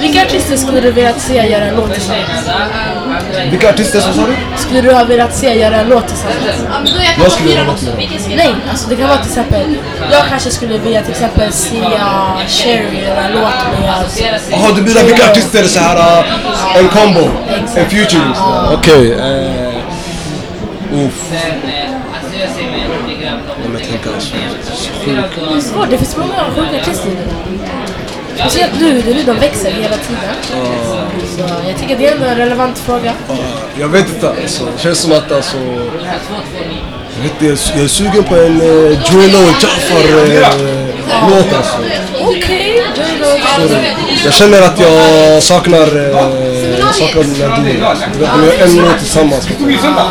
Vilka 0.00 0.22
artister 0.22 0.56
skulle 0.56 0.80
du 0.80 0.90
velat 0.90 1.20
se 1.20 1.48
göra 1.48 1.64
en 1.64 1.76
låt 1.76 1.94
tillsammans? 1.94 2.50
Vilka 3.50 3.70
artister 3.70 4.00
som 4.00 4.14
sa 4.14 4.26
du? 4.26 4.34
Skulle 4.62 4.80
du 4.80 4.92
ha 4.92 5.04
velat 5.04 5.36
se 5.36 5.54
göra 5.54 5.76
en 5.76 5.88
låt 5.88 6.08
tillsammans? 6.08 6.96
Jag 7.22 7.32
skulle 7.32 7.64
dem. 7.64 7.76
Nej, 8.36 8.54
alltså 8.70 8.88
det 8.88 8.96
kan 8.96 9.08
vara 9.08 9.18
till 9.18 9.28
exempel, 9.28 9.76
jag 10.12 10.26
kanske 10.28 10.50
skulle 10.50 10.78
vilja 10.78 11.02
till 11.02 11.10
exempel 11.10 11.52
se 11.52 11.76
uh, 11.76 12.46
Cherry 12.48 13.00
göra 13.06 13.20
en 13.20 13.32
låt 13.32 13.80
med... 13.80 14.04
Jaha, 14.50 14.72
du 14.76 14.82
menar 14.82 15.04
vilka 15.04 15.30
artister 15.30 15.64
så 15.64 15.80
här 15.80 15.96
uh, 15.96 16.76
en 16.76 16.88
combo? 16.88 17.30
En 17.76 17.86
featuring? 17.90 18.34
Okej. 18.72 19.61
Eh, 21.02 21.06
Uff. 21.06 21.32
Om 23.66 23.72
jag 23.72 23.82
tänker 23.88 24.14
alltså. 24.14 24.34
Det 25.04 25.56
är 25.56 25.60
svårt, 25.60 25.90
det 25.90 25.98
finns 25.98 26.16
många 26.16 26.32
sjuka 26.56 26.80
artister. 26.80 27.10
Speciellt 28.36 28.72
nu, 28.80 29.02
det 29.02 29.10
är 29.10 29.14
nu 29.14 29.22
de 29.22 29.32
växer 29.38 29.70
hela 29.70 29.96
tiden. 29.96 30.58
Så 31.36 31.42
jag 31.68 31.78
tycker 31.80 31.96
det 31.98 32.06
är 32.06 32.30
en 32.30 32.36
relevant 32.36 32.78
fråga. 32.78 33.12
Jag 33.78 33.88
vet 33.88 34.08
inte 34.08 34.28
alltså. 34.28 34.64
Det 34.76 34.82
känns 34.82 34.98
som 34.98 35.12
att 35.12 35.32
alltså. 35.32 35.56
Jag, 37.16 37.22
vet, 37.22 37.32
jag, 37.38 37.50
är- 37.50 37.72
jag 37.76 37.84
är 37.84 37.88
sugen 37.88 38.24
på 38.24 38.34
en 38.36 38.60
uh, 38.62 39.12
Joelo 39.12 39.38
Jafar 39.60 40.04
uh, 40.04 40.88
låt 41.30 41.52
alltså. 41.56 41.76
Okej, 42.20 42.82
du? 43.58 43.76
Jag 44.24 44.32
känner 44.34 44.62
att 44.62 44.80
jag 44.80 45.42
saknar, 45.42 45.96
uh, 45.96 46.92
saknar 46.92 47.22
den 47.22 47.34
här 47.34 47.56
duon. 47.56 47.66
De 48.20 48.46
gör 48.46 48.62
en 48.68 48.76
låt 48.76 48.98
tillsammans. 48.98 49.48
Jafar 49.82 50.10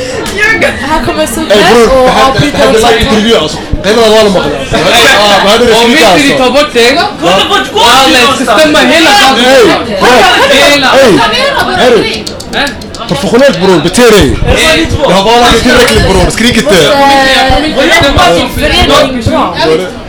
Här 0.67 1.05
kommer 1.05 1.25
bror, 1.73 2.03
och 2.03 2.09
avbryter 2.27 2.57
här 2.57 2.67
är 2.67 2.71
också. 2.71 2.87
en 2.87 2.99
intervju 2.99 3.35
alltså. 3.35 3.57
Hela 3.83 4.01
hade 5.49 5.65
du 5.65 5.73
Om 5.73 5.91
inte 5.91 6.15
ni 6.17 6.29
tar 6.29 6.43
alltså? 6.43 6.51
bort 6.51 6.73
det, 6.73 6.79
det 8.39 8.45
stämmer 8.45 8.79
hela 8.79 9.09
Ey, 9.09 9.33
bror. 9.33 9.85
Hela. 10.49 10.87
Hörru. 11.77 12.03
Professionellt 13.07 13.61
bror, 13.61 13.81
bete 13.83 14.01
dig. 14.01 14.37
Jag 15.03 15.09
har 15.09 15.23
vallat 15.23 15.51
dig 15.51 15.61
tillräckligt 15.61 16.09
bror, 16.09 16.29
skrik 16.31 16.57
inte. 16.57 16.75
Förening 18.55 19.23
bra. 19.29 19.55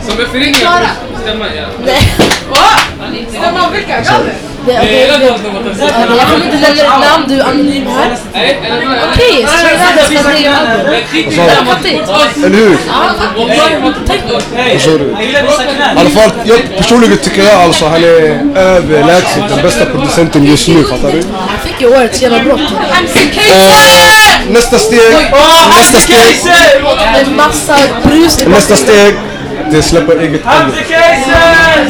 Som 0.07 0.19
är 0.19 0.25
föreningen. 0.25 0.69
stämma 1.23 1.45
ja. 1.55 1.65
Stämma 3.29 3.69
vilka? 3.69 4.03
Det, 4.65 4.73
är 4.73 5.21
jag 6.17 6.27
kommer 6.27 6.45
inte 6.45 6.57
lägga 6.57 6.83
ett 6.83 6.89
namn, 6.99 7.25
du 7.27 7.39
är 7.39 7.43
anonym 7.43 7.87
här. 7.87 8.17
Okej, 9.11 9.45
album. 9.45 9.79
Eller 12.45 12.57
hur? 12.57 12.77
Hej! 14.55 14.73
Förstår 14.79 14.99
du? 14.99 15.23
I 15.23 15.37
alla 15.95 16.09
fall, 16.09 16.31
jag 16.43 16.59
personligen 16.77 17.17
tycker 17.17 17.43
jag 17.43 17.61
alltså 17.61 17.85
han 17.85 18.03
är 18.03 18.41
överlägset 18.55 19.43
den 19.49 19.61
bästa 19.61 19.85
producenten 19.85 20.45
just 20.45 20.67
nu, 20.67 20.83
fattar 20.83 21.11
du? 21.11 21.23
Han 21.47 21.59
fick 21.63 21.81
ju 21.81 21.87
årets 21.87 22.21
genombrott. 22.21 22.61
Och 22.61 22.71
nästa 24.49 24.77
steg, 24.77 25.15
nästa 25.77 25.97
steg, 25.97 26.35
Med 27.13 27.27
massa 27.35 27.75
brus. 28.03 28.37
nästa 28.47 28.75
steg, 28.75 29.15
det 29.73 29.79
är 29.79 29.81
släppa 29.81 30.13
eget 30.13 30.45
album. 30.45 30.75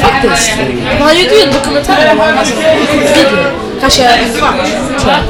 Faktiskt. 0.01 0.51
Han 0.99 1.15
gjorde 1.17 1.35
ju 1.35 1.41
en 1.41 1.53
dokumentär 1.53 2.11
om 2.11 2.19
honom, 2.19 2.37
alltså 2.37 2.55
video. 2.55 3.37
Kanske 3.81 4.03
en 4.03 4.33
kvart, 4.37 4.67
tror 4.99 5.11
jag. 5.11 5.23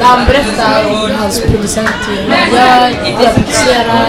Där 0.00 0.06
han 0.06 0.24
berättar 0.26 0.84
om 0.90 1.10
hans 1.20 1.40
producentteam. 1.40 2.30
Han 2.30 2.50
gör, 2.50 2.90
det 3.18 3.26
han 3.26 3.34
producerar. 3.34 4.06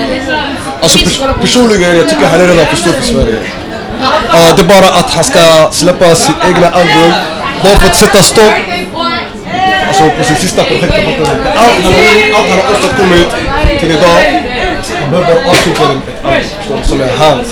Alltså 0.81 0.97
pers- 0.97 1.41
personligen, 1.41 1.97
jag 1.97 2.09
tycker 2.09 2.27
han 2.27 2.41
är 2.41 2.47
redan 2.47 2.65
för 2.65 2.75
stor 2.75 2.91
för 2.91 3.03
Sverige. 3.03 3.39
Ja, 4.33 4.53
det 4.55 4.61
är 4.61 4.65
bara 4.65 4.89
att 4.99 5.13
han 5.13 5.23
ska 5.23 5.69
släppa 5.71 6.15
sitt 6.15 6.35
egna 6.47 6.69
album, 6.69 7.11
bara 7.63 7.75
för 7.75 7.87
att 7.87 7.95
sätta 7.95 8.23
stopp 8.23 8.53
Alltså 9.87 10.03
på 10.17 10.23
sin 10.23 10.35
sista 10.35 10.63
projekt? 10.63 10.93
Allt 11.55 11.85
han 12.33 12.59
har 12.59 12.71
åstadkommit 12.71 13.27
till 13.79 13.91
idag, 13.91 14.43
behöver 15.09 15.49
avsluta 15.49 15.83
som 16.83 17.01
är 17.01 17.17
hans. 17.17 17.47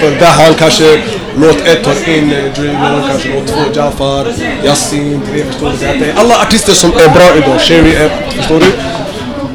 För 0.00 0.10
där 0.10 0.26
han 0.26 0.54
kanske 0.54 1.02
låt 1.36 1.66
ett 1.66 1.84
tar 1.84 2.08
in 2.08 2.32
eh, 2.32 2.52
Drino, 2.54 3.02
kanske 3.08 3.28
låt 3.28 3.46
två 3.46 3.80
Jafar, 3.80 4.26
Yasin, 4.64 5.22
tre, 5.32 5.44
förstår 5.44 5.70
du? 5.70 5.86
Det 5.86 6.04
det 6.06 6.20
Alla 6.20 6.34
artister 6.42 6.72
som 6.72 6.90
är 6.90 7.08
bra 7.08 7.36
idag, 7.36 7.60
Sherry 7.60 7.94
är, 7.94 8.10
förstår 8.36 8.60
du? 8.60 8.66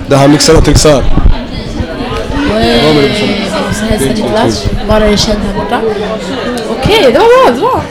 Där 0.07 0.17
han 0.17 0.31
mixar 0.31 0.57
och 0.57 0.65
trixar. 0.65 1.03
Bara 4.87 5.05
är 5.05 5.17
känd 5.17 5.39
här 5.39 5.53
borta. 5.55 5.81
Okej, 6.69 7.11
det 7.11 7.19
var 7.19 7.45
bra, 7.45 7.55
det 7.55 7.61
var. 7.61 7.81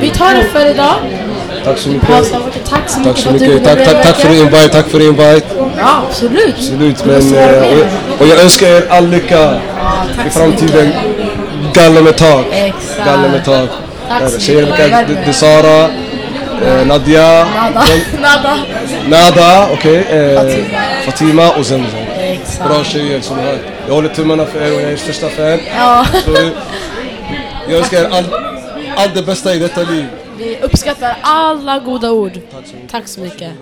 Vi 0.00 0.10
tar 0.10 0.34
det 0.34 0.44
för 0.44 0.70
idag. 0.70 0.94
Tack 1.68 1.78
så 1.78 1.88
mycket. 1.88 2.08
Tack 2.08 2.24
så 2.24 2.38
mycket 2.38 3.04
Tack 3.04 3.18
så 3.18 3.30
mycket. 3.30 3.64
Tack, 3.64 3.84
tack, 3.84 4.02
tack 4.02 4.16
för 4.16 4.28
invite, 4.28 4.68
tack 4.68 4.88
för 4.88 5.00
invite. 5.08 5.46
Ja, 5.78 6.02
absolut. 6.08 6.54
Absolut, 6.58 7.04
men 7.04 7.34
eh, 7.34 7.62
och, 7.62 8.20
och 8.20 8.26
jag 8.26 8.40
önskar 8.40 8.66
er 8.66 8.86
all 8.90 9.08
lycka 9.08 9.60
i 10.26 10.30
framtiden. 10.30 10.92
Galler 11.74 12.02
med 12.02 12.16
tak. 12.16 12.46
Exakt. 12.50 13.04
Galler 13.04 13.28
med 13.28 13.44
tak. 13.44 13.68
Tjejer? 14.38 15.06
Det 15.08 15.28
är 15.28 15.32
Sara, 15.32 15.90
eh, 16.66 16.86
Nadia, 16.86 17.44
Nada. 17.44 17.84
Nada. 18.20 18.58
Nada, 19.08 19.68
okej, 19.72 20.06
eh, 20.10 21.04
Fatima 21.04 21.50
och 21.50 21.66
Zemzem. 21.66 22.00
Exakt. 22.18 22.68
Bra 22.68 22.84
tjejer 22.84 23.20
som 23.20 23.38
här. 23.38 23.58
Jag 23.86 23.94
håller 23.94 24.08
tummarna 24.08 24.46
för 24.46 24.66
er 24.66 24.74
och 24.74 24.80
jag 24.82 24.92
är 24.92 24.96
största 24.96 25.28
fan. 25.28 25.60
Ja. 25.76 26.06
Så 26.24 26.30
jag 27.68 27.78
önskar 27.78 27.98
er 27.98 28.08
allt 28.12 28.32
all 28.96 29.10
det 29.14 29.22
bästa 29.22 29.54
i 29.54 29.58
detta 29.58 29.80
liv. 29.80 30.06
Vi 30.38 30.58
uppskattar 30.62 31.16
alla 31.22 31.78
goda 31.78 32.10
ord. 32.12 32.32
Tack 32.90 33.08
så 33.08 33.20
mycket. 33.20 33.52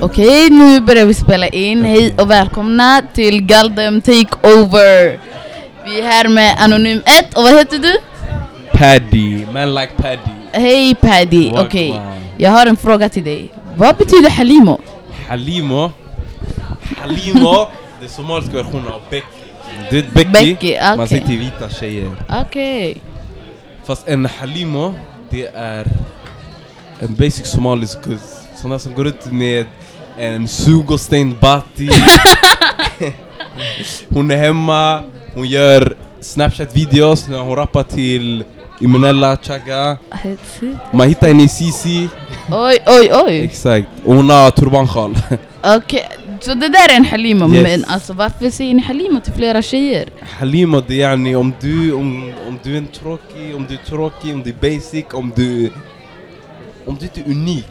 Okej, 0.00 0.50
nu 0.50 0.80
börjar 0.80 1.06
vi 1.06 1.14
spela 1.14 1.48
in. 1.48 1.84
Hej 1.84 2.14
och 2.18 2.30
välkomna 2.30 3.02
till 3.14 3.42
Galdem 3.42 4.00
Takeover. 4.00 5.20
Vi 5.84 6.00
är 6.00 6.02
här 6.02 6.28
med 6.28 6.56
Anonym 6.58 7.02
1 7.20 7.36
och 7.36 7.42
vad 7.42 7.54
heter 7.54 7.78
du? 7.78 7.96
Paddy, 8.72 9.46
man 9.52 9.74
like 9.74 9.92
Paddy. 9.96 10.30
Hej 10.52 10.94
Paddy, 10.94 11.52
okej. 11.56 12.00
Jag 12.36 12.50
har 12.50 12.66
en 12.66 12.76
fråga 12.76 13.08
till 13.08 13.24
dig. 13.24 13.52
Vad 13.76 13.96
betyder 13.96 14.30
Halimo? 14.30 14.80
Halimo. 15.28 15.90
Halimo, 17.00 17.68
det 18.00 18.06
är 18.06 18.08
somaliska 18.08 18.56
versionen 18.56 18.88
av 18.88 19.00
Becky. 19.10 19.35
Det 19.90 19.98
är 19.98 20.04
Becky, 20.14 20.30
Becky, 20.32 20.76
man 20.80 20.94
okej. 20.94 21.08
säger 21.08 21.26
till 21.26 21.38
vita 21.38 21.68
tjejer. 21.68 22.10
Okej. 22.28 23.02
Fast 23.84 24.08
en 24.08 24.26
Halimo, 24.26 24.94
det 25.30 25.46
är 25.54 25.86
en 27.00 27.14
basic 27.14 27.46
somalisk 27.46 28.04
guzz. 28.04 28.36
Sådana 28.56 28.78
som 28.78 28.94
går 28.94 29.06
ut 29.06 29.32
med 29.32 29.66
en 30.18 30.48
sugoständ 30.48 31.34
bati. 31.40 31.88
hon 34.08 34.30
är 34.30 34.36
hemma, 34.36 35.02
hon 35.34 35.48
gör 35.48 35.96
Snapchat-videos 36.20 37.28
när 37.28 37.38
hon 37.38 37.56
rappar 37.56 37.82
till 37.82 38.44
Imunella, 38.80 39.36
Chaga. 39.36 39.96
Man 40.92 41.08
hittar 41.08 41.28
henne 41.28 41.42
i 41.42 41.48
Sisi. 41.48 42.08
Oj, 42.50 42.78
oj, 42.86 43.10
oj. 43.26 43.40
Exakt. 43.40 43.88
Och 44.04 44.14
hon 44.14 44.30
har 44.30 44.50
turbansjal. 44.50 45.18
Okej, 45.62 46.08
så 46.40 46.54
det 46.54 46.68
där 46.68 46.92
är 46.92 46.96
en 46.96 47.04
Halimo. 47.04 47.54
Yes. 47.54 47.62
Men 47.62 47.84
alltså 47.84 48.12
varför 48.12 48.50
säger 48.50 48.74
ni 48.74 48.82
Halimo 48.82 49.20
till 49.20 49.32
flera 49.32 49.62
tjejer? 49.62 50.08
Halima 50.38 50.82
det 50.86 51.02
är 51.02 51.10
yani 51.10 51.36
om 51.36 51.52
du, 51.60 51.92
om, 51.92 52.32
om 52.48 52.58
du 52.62 52.72
är 52.74 52.78
en 52.78 52.86
tråkig, 52.86 53.56
om 53.56 53.66
du 53.68 53.74
är 53.74 53.78
tråkig, 53.86 54.34
om 54.34 54.42
du 54.42 54.50
är 54.50 54.54
basic, 54.74 55.04
om 55.12 55.32
du... 55.36 55.72
Om 56.86 56.96
du 57.00 57.04
inte 57.04 57.20
är 57.20 57.24
unik. 57.24 57.66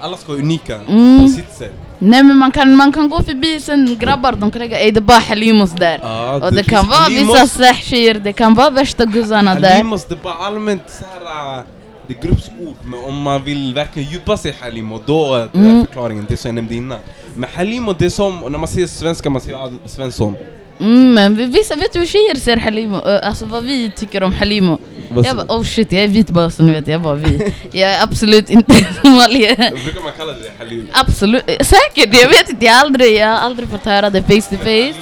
Alla 0.00 0.16
ska 0.16 0.32
vara 0.32 0.38
unika 0.42 0.74
Mm. 0.88 1.20
på 1.22 1.28
sitt 1.28 1.52
sätt. 1.58 1.72
Nej 1.98 2.22
men 2.22 2.36
man 2.36 2.50
kan, 2.52 2.76
man 2.76 2.92
kan 2.92 3.08
gå 3.08 3.22
förbi 3.22 3.60
sen 3.60 3.96
grabbar 4.00 4.32
de 4.32 4.50
kan 4.50 4.58
lägga 4.58 4.78
ey 4.80 4.90
det 4.90 4.98
är 4.98 5.02
bara 5.02 5.18
Halimos 5.18 5.70
där. 5.72 5.98
Ja, 6.02 6.34
och 6.46 6.52
det, 6.54 6.62
kan 6.64 6.84
finns 7.08 7.28
vara 7.28 7.40
vissa 7.42 7.74
tjejer, 7.74 8.14
det 8.14 8.32
kan 8.32 8.54
vara 8.54 8.70
värsta 8.70 9.04
guzzarna 9.04 9.54
där. 9.54 9.70
Halimos 9.70 10.04
det 10.04 10.14
är 10.14 10.18
bara 10.22 10.34
allmänt 10.34 10.82
såhär... 10.88 11.62
Det 12.08 12.14
är 12.18 12.22
gruppsord, 12.22 12.76
men 12.84 13.04
om 13.04 13.22
man 13.22 13.44
vill 13.44 13.74
verkligen 13.74 14.10
djupa 14.10 14.36
sig 14.36 14.50
i 14.50 14.54
Halimo, 14.64 15.00
då 15.06 15.34
är 15.34 15.48
det 15.52 15.58
Mm. 15.58 15.86
förklaringen, 15.86 16.26
det 16.28 16.36
som 16.36 16.48
jag 16.48 16.54
nämnde 16.54 16.74
innan. 16.74 16.98
Men 17.36 17.50
Halimo 17.54 17.92
det 17.92 18.04
är 18.06 18.10
som, 18.10 18.40
när 18.40 18.58
man 18.58 18.68
säger 18.68 18.86
svenska, 18.86 19.30
man 19.30 19.40
säger 19.40 19.72
Svensson. 19.86 20.36
Mm, 20.80 21.14
men 21.14 21.36
vi- 21.36 21.44
vissa, 21.46 21.74
vet 21.76 21.92
du 21.92 21.98
hur 21.98 22.06
tjejer 22.06 22.34
ser 22.34 22.56
Halimo? 22.56 22.96
Ö, 23.04 23.18
Alltså 23.24 23.44
vad 23.46 23.64
vi 23.64 23.90
tycker 23.96 24.22
om 24.22 24.32
Halimo. 24.32 24.78
Vad 25.10 25.26
Jag 25.26 25.36
bara 25.36 25.46
oh 25.58 25.62
shit 25.64 25.92
jag 25.92 26.04
är 26.04 26.08
vit 26.08 26.30
bara 26.30 26.50
så 26.50 26.62
ni 26.62 26.72
vet, 26.72 26.88
jag 26.88 27.00
bara 27.02 27.14
vi. 27.14 27.52
Jag 27.72 27.90
är 27.90 28.02
absolut 28.02 28.50
inte 28.50 28.74
somalier. 29.02 29.56
Brukar 29.84 30.00
man 30.02 30.12
kalla 30.18 30.32
det 30.32 30.52
Halimo? 30.64 30.88
Absolut, 30.92 31.42
eh, 31.46 31.56
säkert, 31.58 32.14
jag 32.22 32.28
vet 32.28 32.48
inte, 32.48 32.64
jag 32.64 32.72
har 32.72 32.80
aldrig, 32.80 33.16
jag 33.16 33.26
har 33.26 33.38
aldrig 33.38 33.68
fått 33.68 33.84
höra 33.84 34.10
det 34.10 34.22
face 34.22 34.50
to 34.50 34.56
face. 34.58 34.94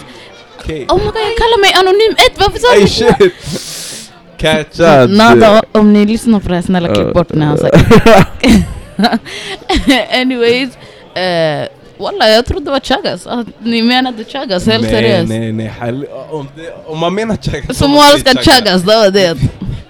Okej. 0.59 0.87
Oh 0.89 0.97
my 0.99 1.05
god 1.05 1.17
jag 1.17 1.37
kallar 1.39 1.61
mig 1.61 1.73
anonym 1.75 2.15
1, 2.31 2.39
varför 2.39 2.59
sa 2.59 2.81
du 2.81 2.87
shit! 2.89 3.35
Catchad! 4.39 5.11
Nada, 5.11 5.63
om 5.73 5.93
ni 5.93 6.05
lyssnar 6.07 6.41
på 6.41 6.49
det 6.49 6.55
här, 6.55 6.63
snälla 6.63 6.95
klipp 6.95 7.13
bort 7.15 7.33
när 7.35 7.47
han 7.47 7.59
sagt 7.59 7.77
Anyways, 10.15 10.71
uh, 10.71 11.67
Walla 12.05 12.29
jag 12.31 12.47
trodde 12.47 12.65
det 12.65 12.71
var 12.71 12.81
Chagas, 12.81 13.27
att 13.27 13.47
ni 13.61 13.83
menade 13.83 14.25
Chagas, 14.25 14.67
helt 14.67 14.83
nej, 14.83 14.91
seriöst. 14.93 15.29
nej, 15.29 15.53
nej, 15.53 15.73
Hal- 15.81 16.07
om, 16.31 16.49
det, 16.57 16.75
om 16.87 16.99
man 16.99 17.15
menar 17.15 17.37
Chagas 17.37 17.79
Somaliska 17.79 18.31
Chagas, 18.43 18.83
det 18.83 18.97
var 18.97 19.11
det. 19.21 19.35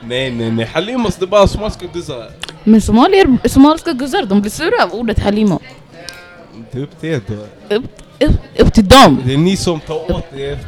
Nej, 0.09 0.31
nej, 0.31 0.51
nej, 0.51 0.67
Halimos 0.75 1.17
det 1.17 1.25
är 1.25 1.27
bara 1.27 1.49
somaliska 1.49 1.87
guzzar 1.93 2.27
Men 2.65 2.81
somalier, 2.81 3.49
somaliska 3.49 3.93
guzzar, 3.93 4.23
de 4.25 4.41
blir 4.41 4.51
sura 4.51 4.85
av 4.85 4.93
ordet 4.95 5.19
Halimo. 5.19 5.61
Det 6.73 6.79
är 6.79 6.83
upp 6.83 7.01
till 7.01 7.09
er 7.09 7.21
då 7.27 7.75
Upp, 7.77 7.85
upp, 8.21 8.33
upp 8.59 8.75
till 8.75 8.89
dem. 8.89 9.23
Det 9.27 9.33
är 9.35 9.39
ni 9.39 9.57
som 9.57 9.81
tar 9.81 10.13
åt 10.13 10.35
er 10.37 10.59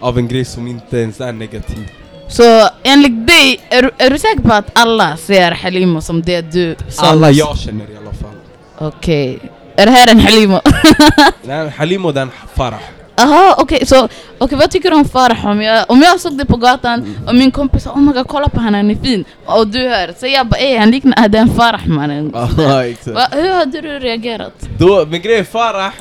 av 0.00 0.18
en 0.18 0.28
grej 0.28 0.44
som 0.44 0.66
inte 0.66 0.98
ens 0.98 1.20
är 1.20 1.32
negativ 1.32 1.88
Så 2.28 2.42
enligt 2.82 3.26
dig, 3.26 3.60
är, 3.70 3.90
är 3.98 4.10
du 4.10 4.18
säker 4.18 4.40
på 4.42 4.52
att 4.54 4.70
alla 4.78 5.16
ser 5.16 5.50
Halimo 5.52 6.00
som 6.00 6.22
det 6.22 6.40
du 6.40 6.76
sa? 6.88 7.06
Alla 7.06 7.30
jag 7.30 7.58
känner 7.58 7.84
i 7.84 7.96
alla 7.96 8.12
fall 8.12 8.30
Okej. 8.78 9.38
Är 9.42 9.57
det 9.86 9.92
här 9.92 10.10
en 10.10 10.20
Halimo? 10.20 10.60
Nej, 11.42 11.72
Halimo 11.76 12.12
den 12.12 12.30
Farah 12.54 12.80
Aha, 13.20 13.54
okej, 13.58 13.86
så 13.86 14.08
okej, 14.38 14.58
vad 14.58 14.70
tycker 14.70 14.90
du 14.90 14.96
om 14.96 15.04
Farah? 15.04 15.46
Om 15.46 15.62
jag, 15.62 15.84
om 15.90 16.02
jag 16.02 16.20
såg 16.20 16.38
det 16.38 16.44
på 16.44 16.56
gatan 16.56 17.16
och 17.26 17.34
min 17.34 17.50
kompis 17.50 17.82
sa 17.82 17.90
oh 17.90 18.00
my 18.00 18.12
god 18.12 18.26
kolla 18.28 18.48
på 18.48 18.60
han, 18.60 18.74
han 18.74 18.90
är 18.90 18.94
fin 18.94 19.24
och 19.44 19.66
du 19.66 19.88
hör, 19.88 20.14
så 20.18 20.26
jag 20.26 20.46
bara 20.46 20.56
ey 20.60 20.78
han 20.78 20.90
liknar 20.90 21.28
den 21.28 21.48
Farah 21.48 21.86
mannen. 21.86 22.34
Hur 23.32 23.54
hade 23.54 23.80
du 23.80 23.98
reagerat? 23.98 24.68
Då, 24.78 25.06
men 25.10 25.20
grejen 25.20 25.40
är 25.40 25.44
Farah 25.44 25.92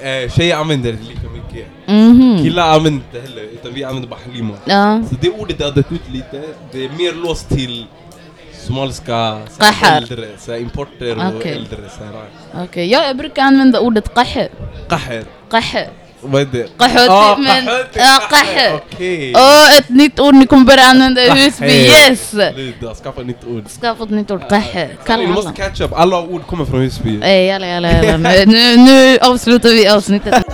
eh, 0.00 0.30
Tjejer 0.32 0.56
använder 0.56 0.92
det 0.92 0.98
lika 0.98 1.28
mycket 1.34 1.66
Mhm. 1.86 2.38
Killar 2.42 2.74
använder 2.74 3.02
det 3.12 3.18
inte 3.18 3.30
heller, 3.30 3.48
utan 3.52 3.72
vi 3.74 3.84
använder 3.84 4.08
bara 4.08 4.20
Halimo 4.26 4.54
Ja. 4.64 5.02
Så 5.08 5.14
det 5.20 5.30
ordet 5.30 5.62
har 5.62 5.70
dött 5.70 5.92
ut 5.92 6.10
lite, 6.12 6.42
det 6.72 6.84
är 6.84 6.88
mer 6.88 7.22
låst 7.22 7.48
till 7.48 7.86
somaliska 8.66 9.40
Qahar. 9.58 9.96
äldre, 9.96 10.26
så 10.38 10.52
här, 10.52 10.58
importer 10.58 11.16
och 11.16 11.34
Okej. 11.36 11.52
äldre 11.52 11.76
så 11.98 12.04
här. 12.04 12.64
Okej, 12.64 12.86
ja, 12.90 13.06
jag 13.06 13.16
brukar 13.16 13.42
använda 13.42 13.80
ordet 13.80 14.14
qahe. 14.14 14.48
Qahar, 14.88 15.24
Qahe. 15.50 15.88
vad 16.20 16.42
är 16.42 16.46
det? 16.46 16.66
Qahuti, 16.78 17.06
Ah, 17.10 17.36
men... 17.38 17.66
qahuti, 17.66 17.98
Ja, 17.98 18.20
qahe. 18.30 18.74
Okej! 18.74 19.32
Åh, 19.36 19.78
ett 19.78 19.88
nytt 19.88 20.20
ord 20.20 20.34
ni 20.34 20.46
kommer 20.46 20.64
börja 20.64 20.82
använda 20.82 21.24
i. 21.24 21.30
Husby, 21.30 21.66
yes! 21.66 22.30
Du, 22.30 22.72
du 22.80 22.86
har 22.86 22.94
skaffat 22.94 23.18
ett 23.20 23.26
nytt 23.26 23.44
ord. 23.46 23.64
Skaffa 23.80 24.04
ett 24.04 24.10
nytt 24.10 24.30
ord, 24.30 24.48
qahe. 24.48 24.88
Kalla 25.06 25.22
Ni 25.22 25.26
måste 25.28 25.48
alla. 25.48 25.56
catch 25.56 25.80
up, 25.80 25.92
alla 25.92 26.20
ord 26.22 26.46
kommer 26.46 26.64
från 26.64 26.80
Husby. 26.80 27.20
Ey, 27.22 27.46
jalla, 27.46 27.66
jalla, 27.66 27.92
jalla. 27.92 28.16
Nu, 28.18 28.46
nu, 28.46 28.76
nu 28.76 29.18
avslutar 29.18 29.68
vi 29.68 29.88
avsnittet. 29.88 30.44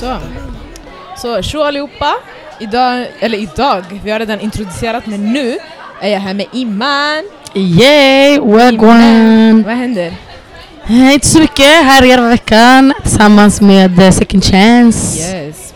Så. 0.00 0.16
Så 1.16 1.42
tjo 1.42 1.62
allihopa. 1.62 2.14
Idag, 2.60 3.06
eller 3.20 3.38
idag, 3.38 3.84
vi 4.04 4.10
har 4.10 4.18
redan 4.18 4.40
introducerat 4.40 5.06
men 5.06 5.32
nu 5.32 5.58
är 6.00 6.08
jag 6.08 6.20
här 6.20 6.34
med 6.34 6.46
Iman. 6.52 7.22
Yay, 7.54 8.38
wagwan! 8.40 9.62
Vad 9.62 9.74
händer? 9.76 10.12
Eh, 10.88 11.12
Inte 11.14 11.26
så 11.26 11.38
mycket, 11.38 11.66
här 11.66 12.02
är 12.02 12.06
hela 12.06 12.22
veckan 12.28 12.94
tillsammans 13.02 13.60
med 13.60 13.98
eh, 13.98 14.10
Second 14.10 14.44
Chance. 14.44 15.18
Yes. 15.34 15.74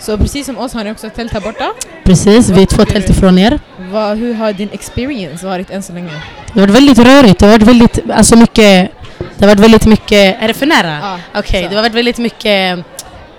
Så 0.00 0.18
precis 0.18 0.46
som 0.46 0.58
oss 0.58 0.74
har 0.74 0.84
ni 0.84 0.92
också 0.92 1.10
tält 1.10 1.32
här 1.32 1.40
borta. 1.40 1.72
Precis, 2.04 2.48
vi 2.50 2.62
är 2.62 2.66
två 2.66 2.84
tält 2.84 3.10
ifrån 3.10 3.38
er. 3.38 3.60
Vad, 3.92 4.18
hur 4.18 4.34
har 4.34 4.52
din 4.52 4.68
experience 4.72 5.46
varit 5.46 5.70
än 5.70 5.82
så 5.82 5.92
länge? 5.92 6.10
Det 6.52 6.60
har 6.60 6.66
varit 6.66 6.76
väldigt 6.76 6.98
rörigt, 6.98 7.38
det 7.38 7.46
har 7.46 7.52
varit 7.52 7.68
väldigt, 7.68 7.98
alltså 8.10 8.36
mycket, 8.36 8.90
det 9.18 9.40
har 9.44 9.46
varit 9.46 9.60
väldigt 9.60 9.86
mycket, 9.86 10.42
är 10.42 10.48
det 10.48 10.54
för 10.54 10.66
nära? 10.66 10.98
Ja, 11.02 11.18
Okej, 11.40 11.62
så. 11.62 11.68
det 11.68 11.74
har 11.74 11.82
varit 11.82 11.94
väldigt 11.94 12.18
mycket, 12.18 12.78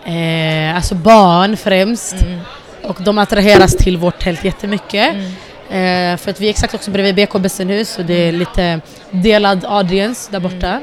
eh, 0.06 0.76
alltså 0.76 0.96
barn 0.96 1.58
främst. 1.58 2.14
Mm. 2.22 2.40
Och 2.88 2.98
de 3.04 3.18
attraheras 3.18 3.76
till 3.78 3.98
vårt 3.98 4.20
tält 4.20 4.44
jättemycket. 4.46 5.14
Mm. 5.14 5.32
Eh, 5.70 6.18
för 6.18 6.32
att 6.32 6.40
vi 6.42 6.46
är 6.46 6.50
exakt 6.50 6.74
också 6.74 6.92
bredvid 6.92 7.16
BK 7.16 7.34
Bässenhus 7.40 7.98
och 8.00 8.06
det 8.06 8.14
är 8.28 8.32
lite 8.32 8.82
delad 9.12 9.66
audience 9.66 10.32
där 10.32 10.40
borta. 10.40 10.82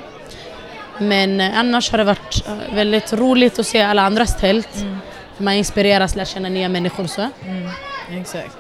Men 0.99 1.41
eh, 1.41 1.59
annars 1.59 1.91
har 1.91 1.99
det 1.99 2.05
varit 2.05 2.45
eh, 2.49 2.75
väldigt 2.75 3.13
roligt 3.13 3.59
att 3.59 3.67
se 3.67 3.83
alla 3.83 4.03
andras 4.03 4.37
tält. 4.37 4.69
Mm. 4.81 4.97
Man 5.39 5.55
inspireras, 5.55 6.17
lär 6.17 6.25
känna 6.25 6.49
nya 6.49 6.69
människor 6.69 7.07
så. 7.07 7.29
Mm, 7.47 7.69
exakt. 8.21 8.57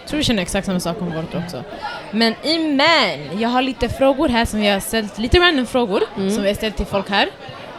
Jag 0.00 0.08
tror 0.08 0.18
vi 0.18 0.24
känner 0.24 0.42
exakt 0.42 0.66
samma 0.66 0.80
sak 0.80 0.96
om 1.00 1.12
vårt 1.12 1.34
också. 1.34 1.62
Men 2.10 2.34
Iman, 2.42 3.40
jag 3.40 3.48
har 3.48 3.62
lite 3.62 3.88
frågor 3.88 4.28
här 4.28 4.44
som 4.44 4.62
jag 4.62 4.72
har 4.74 4.80
ställt, 4.80 5.18
lite 5.18 5.38
random 5.38 5.66
frågor 5.66 6.02
Mm. 6.16 6.30
som 6.30 6.42
vi 6.42 6.48
har 6.48 6.54
ställt 6.54 6.76
till 6.76 6.86
folk 6.86 7.10
här. 7.10 7.28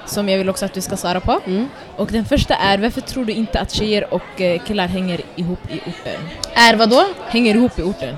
Som 0.06 0.30
jag 0.30 0.38
vill 0.38 0.50
också 0.50 0.66
att 0.66 0.74
du 0.74 0.82
ska 0.82 0.98
svara 0.98 1.20
på. 1.20 1.40
Mm. 1.46 1.70
Och 1.96 2.08
den 2.12 2.26
första 2.26 2.56
är, 2.56 2.78
varför 2.78 3.02
tror 3.02 3.26
du 3.26 3.34
inte 3.34 3.60
att 3.60 3.72
tjejer 3.72 4.14
och 4.14 4.42
eh, 4.42 4.62
killar 4.64 4.88
hänger 4.88 5.22
ihop 5.36 5.60
i 5.70 5.80
orten? 5.80 6.30
Är 6.54 6.76
vad 6.76 6.90
då? 6.90 7.06
Hänger 7.28 7.56
ihop 7.56 7.80
i 7.80 7.82
orten? 7.82 8.18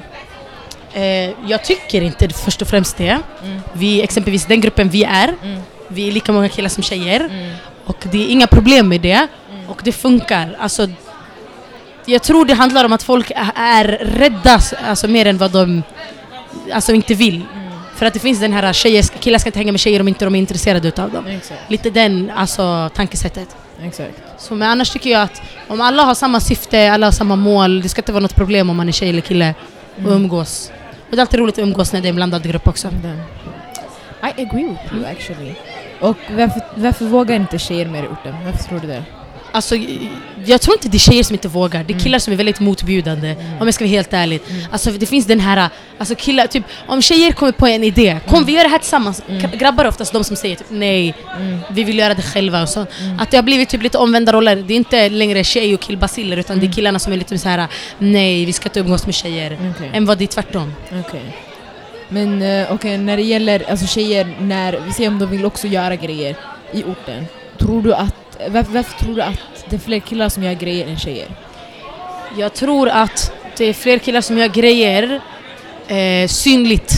Eh, 0.94 1.50
jag 1.50 1.64
tycker 1.64 2.02
inte 2.02 2.30
först 2.30 2.62
och 2.62 2.68
främst 2.68 2.98
det. 2.98 3.20
Mm. 3.44 3.60
Vi, 3.74 4.02
exempelvis 4.02 4.46
den 4.46 4.62
gruppen 4.62 4.90
vi 4.90 5.04
är, 5.04 5.34
Mm. 5.44 5.62
vi 5.88 6.08
är 6.08 6.12
lika 6.12 6.32
många 6.32 6.50
killar 6.50 6.70
som 6.70 6.84
tjejer. 6.84 7.20
Mm. 7.20 7.56
Och 7.86 7.98
det 8.12 8.24
är 8.26 8.30
inga 8.30 8.48
problem 8.48 8.90
med 8.90 9.02
det. 9.02 9.28
Och 9.68 9.82
det 9.84 9.92
funkar. 9.92 10.56
Alltså, 10.60 10.88
jag 12.06 12.24
tror 12.24 12.46
det 12.46 12.54
handlar 12.54 12.86
om 12.86 12.94
att 12.94 13.04
folk 13.04 13.32
är 13.56 13.84
rädda 14.02 14.60
alltså, 14.88 15.08
mer 15.08 15.26
än 15.26 15.38
vad 15.38 15.52
de 15.52 15.84
alltså, 16.74 16.94
inte 16.94 17.14
vill. 17.14 17.46
Mm. 17.98 18.00
För 18.00 18.06
att 18.06 18.14
det 18.14 18.20
finns 18.20 18.40
den 18.40 18.54
här 18.54 18.74
tjejer, 18.74 19.04
killar 19.04 19.40
ska 19.40 19.50
inte 19.50 19.60
hänga 19.60 19.72
med 19.72 19.80
tjejer 19.80 20.00
om 20.00 20.08
inte 20.08 20.26
de 20.26 20.36
är 20.36 20.40
intresserade 20.40 20.88
utav 20.88 21.12
dem. 21.12 21.28
Exakt. 21.28 21.62
Lite 21.70 21.90
den 21.90 22.32
alltså, 22.36 22.90
tankesättet. 22.96 23.56
Exakt. 23.84 24.22
Så, 24.38 24.56
men 24.56 24.70
annars 24.70 24.90
tycker 24.90 25.10
jag 25.10 25.22
att 25.22 25.42
om 25.68 25.82
alla 25.82 26.04
har 26.04 26.16
samma 26.16 26.40
syfte, 26.40 26.92
alla 26.92 27.08
har 27.08 27.12
samma 27.12 27.36
mål, 27.36 27.82
det 27.82 27.90
ska 27.90 28.02
inte 28.02 28.12
vara 28.12 28.22
något 28.22 28.36
problem 28.36 28.70
om 28.70 28.78
man 28.78 28.88
är 28.88 28.92
tjej 28.92 29.10
eller 29.10 29.22
kille 29.22 29.56
och 30.06 30.12
umgås. 30.12 30.72
Och 31.10 31.16
det 31.16 31.18
är 31.18 31.22
alltid 31.22 31.40
roligt 31.40 31.56
att 31.56 31.64
umgås 31.64 31.94
när 31.94 32.02
det 32.02 32.08
är 32.08 32.10
en 32.10 32.16
blandad 32.16 32.44
grupp 32.44 32.68
också. 32.68 32.90
Den. 33.04 33.22
I 34.22 34.42
agree 34.42 34.68
with 34.68 34.94
you 34.94 35.06
actually. 35.06 35.56
Och 36.00 36.18
varför, 36.30 36.62
varför 36.76 37.06
vågar 37.06 37.36
inte 37.36 37.58
tjejer 37.58 37.86
mer 37.86 38.04
i 38.04 38.08
orten? 38.08 38.36
Varför 38.46 38.64
tror 38.64 38.80
du 38.80 38.88
det? 38.88 39.04
Alltså, 39.58 39.76
jag 40.46 40.62
tror 40.62 40.76
inte 40.76 40.90
det 40.90 40.98
är 40.98 41.00
tjejer 41.00 41.24
som 41.24 41.34
inte 41.36 41.48
vågar, 41.48 41.84
det 41.84 41.92
är 41.92 41.94
Mm. 41.94 42.04
killar 42.04 42.20
som 42.20 42.34
är 42.34 42.38
väldigt 42.38 42.60
motbjudande. 42.60 43.36
Om 43.60 43.68
jag 43.68 43.74
ska 43.74 43.84
vara 43.86 43.90
helt 43.92 44.14
ärlig. 44.14 44.42
Alltså, 44.72 44.92
det 44.92 45.06
finns 45.06 45.26
den 45.26 45.40
här, 45.40 45.70
alltså 45.98 46.16
killar, 46.16 46.48
typ, 46.48 46.64
om 46.88 47.02
tjejer 47.02 47.32
kommer 47.32 47.52
på 47.52 47.68
en 47.68 47.84
idé, 47.84 48.20
kom 48.28 48.46
vi 48.46 48.54
gör 48.54 48.64
det 48.64 48.70
här 48.70 48.78
tillsammans. 48.78 49.24
Gra- 49.28 49.58
Grabbar 49.58 49.86
är 49.86 49.90
oftast 49.90 50.14
de 50.14 50.24
som 50.24 50.36
säger 50.36 50.56
typ, 50.56 50.68
nej, 50.70 51.14
Mm. 51.40 51.60
vi 51.72 51.84
vill 51.84 51.98
göra 51.98 52.14
det 52.14 52.22
själva. 52.22 52.62
Och 52.62 52.70
så. 52.70 52.86
Att 53.20 53.32
det 53.32 53.38
har 53.38 53.44
blivit 53.44 53.70
typ 53.70 53.84
lite 53.84 53.98
omvända 53.98 54.32
roller. 54.32 54.56
Det 54.56 54.74
är 54.74 54.78
inte 54.78 55.10
längre 55.10 55.44
tjej 55.44 55.74
och 55.74 55.80
killbaciller 55.82 56.38
utan 56.38 56.60
det 56.60 56.66
är 56.66 56.72
killarna 56.72 57.00
som 57.00 57.14
är 57.14 57.18
lite 57.18 57.38
så 57.38 57.50
här: 57.50 57.68
nej 57.98 58.46
vi 58.46 58.54
ska 58.54 58.70
inte 58.70 58.80
umgås 58.80 59.06
med 59.06 59.16
tjejer. 59.16 59.58
Okej. 59.76 59.92
Än 59.94 60.06
vad 60.06 60.18
det 60.18 60.24
är 60.24 60.28
tvärtom. 60.28 60.74
Okej. 61.08 61.36
Men 62.10 62.42
uh, 62.42 62.72
okej, 62.72 62.98
när 62.98 63.18
det 63.18 63.24
gäller 63.24 63.70
alltså 63.70 63.88
tjejer, 63.88 64.28
när 64.42 64.80
vi 64.88 64.94
ser 64.94 65.08
om 65.08 65.20
de 65.20 65.30
vill 65.30 65.46
också 65.46 65.68
göra 65.68 65.96
grejer 65.96 66.36
i 66.74 66.84
orten. 66.84 67.26
Tror 67.58 67.82
du 67.82 67.94
att, 67.94 68.16
varför, 68.50 68.72
varför 68.74 69.00
tror 69.04 69.16
du 69.16 69.22
att 69.22 69.40
det 69.70 69.76
är 69.76 69.80
fler 69.80 70.00
killar 70.00 70.30
som 70.30 70.44
gör 70.44 70.54
grejer 70.54 70.88
än 70.88 70.98
tjejer? 71.00 71.28
Jag 72.38 72.54
tror 72.54 72.90
att 72.90 73.32
det 73.58 73.66
är 73.66 73.74
fler 73.74 73.98
killar 73.98 74.22
som 74.22 74.38
gör 74.38 74.48
grejer 74.48 75.22
eh, 75.88 76.28
synligt. 76.28 76.94